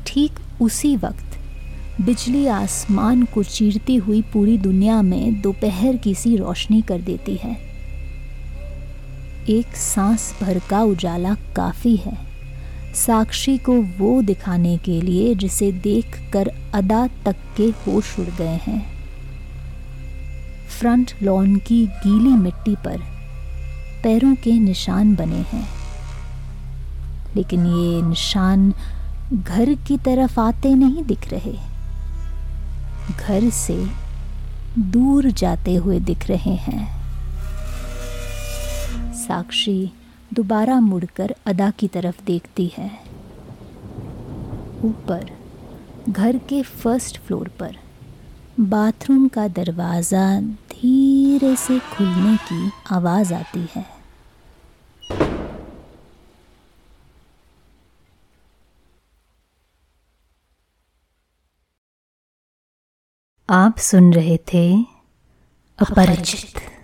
ठीक 0.07 0.39
उसी 0.61 0.95
वक्त 0.97 1.34
बिजली 2.01 2.47
आसमान 2.47 3.23
को 3.23 3.43
चीरती 3.43 3.95
हुई 3.95 4.21
पूरी 4.21 4.57
दुनिया 4.57 5.01
में 5.01 5.41
दोपहर 5.41 5.97
की 5.97 6.15
सी 6.15 6.35
रोशनी 6.35 6.81
कर 6.81 7.01
देती 7.01 7.35
है। 7.35 7.57
एक 9.49 9.75
सांस 9.75 10.35
भर 10.41 10.61
का 10.69 10.81
उजाला 10.83 11.35
काफ़ी 11.55 11.95
है। 11.95 12.17
साक्षी 12.93 13.57
को 13.57 13.73
वो 13.73 14.21
दिखाने 14.21 14.77
के 14.77 15.01
लिए 15.01 15.35
जिसे 15.35 15.71
देखकर 15.71 16.51
अदा 16.73 17.09
तक 17.25 17.35
के 17.57 17.63
होश 17.63 18.19
उड़ 18.19 18.37
गए 18.37 18.59
हैं। 18.63 18.85
फ्रंट 20.79 21.11
लॉन 21.23 21.55
की 21.55 21.87
गीली 21.87 22.29
मिट्टी 22.29 22.75
पर 22.75 23.01
पैरों 24.03 24.35
के 24.35 24.51
निशान 24.51 25.15
बने 25.15 25.45
हैं। 25.53 25.69
लेकिन 27.35 27.65
ये 27.65 28.01
निशान 28.01 28.73
घर 29.33 29.73
की 29.73 29.97
तरफ़ 29.97 30.39
आते 30.39 30.75
नहीं 30.75 31.03
दिख 31.03 31.33
रहे। 31.33 31.74
घर 33.11 33.49
से 33.49 33.87
दूर 34.79 35.31
जाते 35.31 35.75
हुए 35.75 35.99
दिख 35.99 36.27
रहे 36.27 36.55
हैं। 36.55 37.05
साक्षी 39.13 39.91
दोबारा 40.33 40.79
मुड़कर 40.79 41.35
अदा 41.45 41.69
की 41.71 41.87
तरफ़ 41.87 42.25
देखती 42.25 42.71
है। 42.77 42.91
ऊपर, 44.85 45.31
घर 46.09 46.37
के 46.37 46.61
फ़र्स्ट 46.61 47.19
फ्लोर 47.19 47.47
पर 47.59 47.77
बाथरूम 48.59 49.27
का 49.27 49.47
दरवाज़ा 49.47 50.41
धीरे 50.41 51.55
से 51.55 51.79
खुलने 51.79 52.37
की 52.37 52.71
आवाज़ 52.91 53.33
आती 53.33 53.67
है। 53.75 53.94
आप 63.55 63.77
सुन 63.77 64.13
रहे 64.13 64.37
थे 64.37 64.83
अपरिचित। 65.79 66.74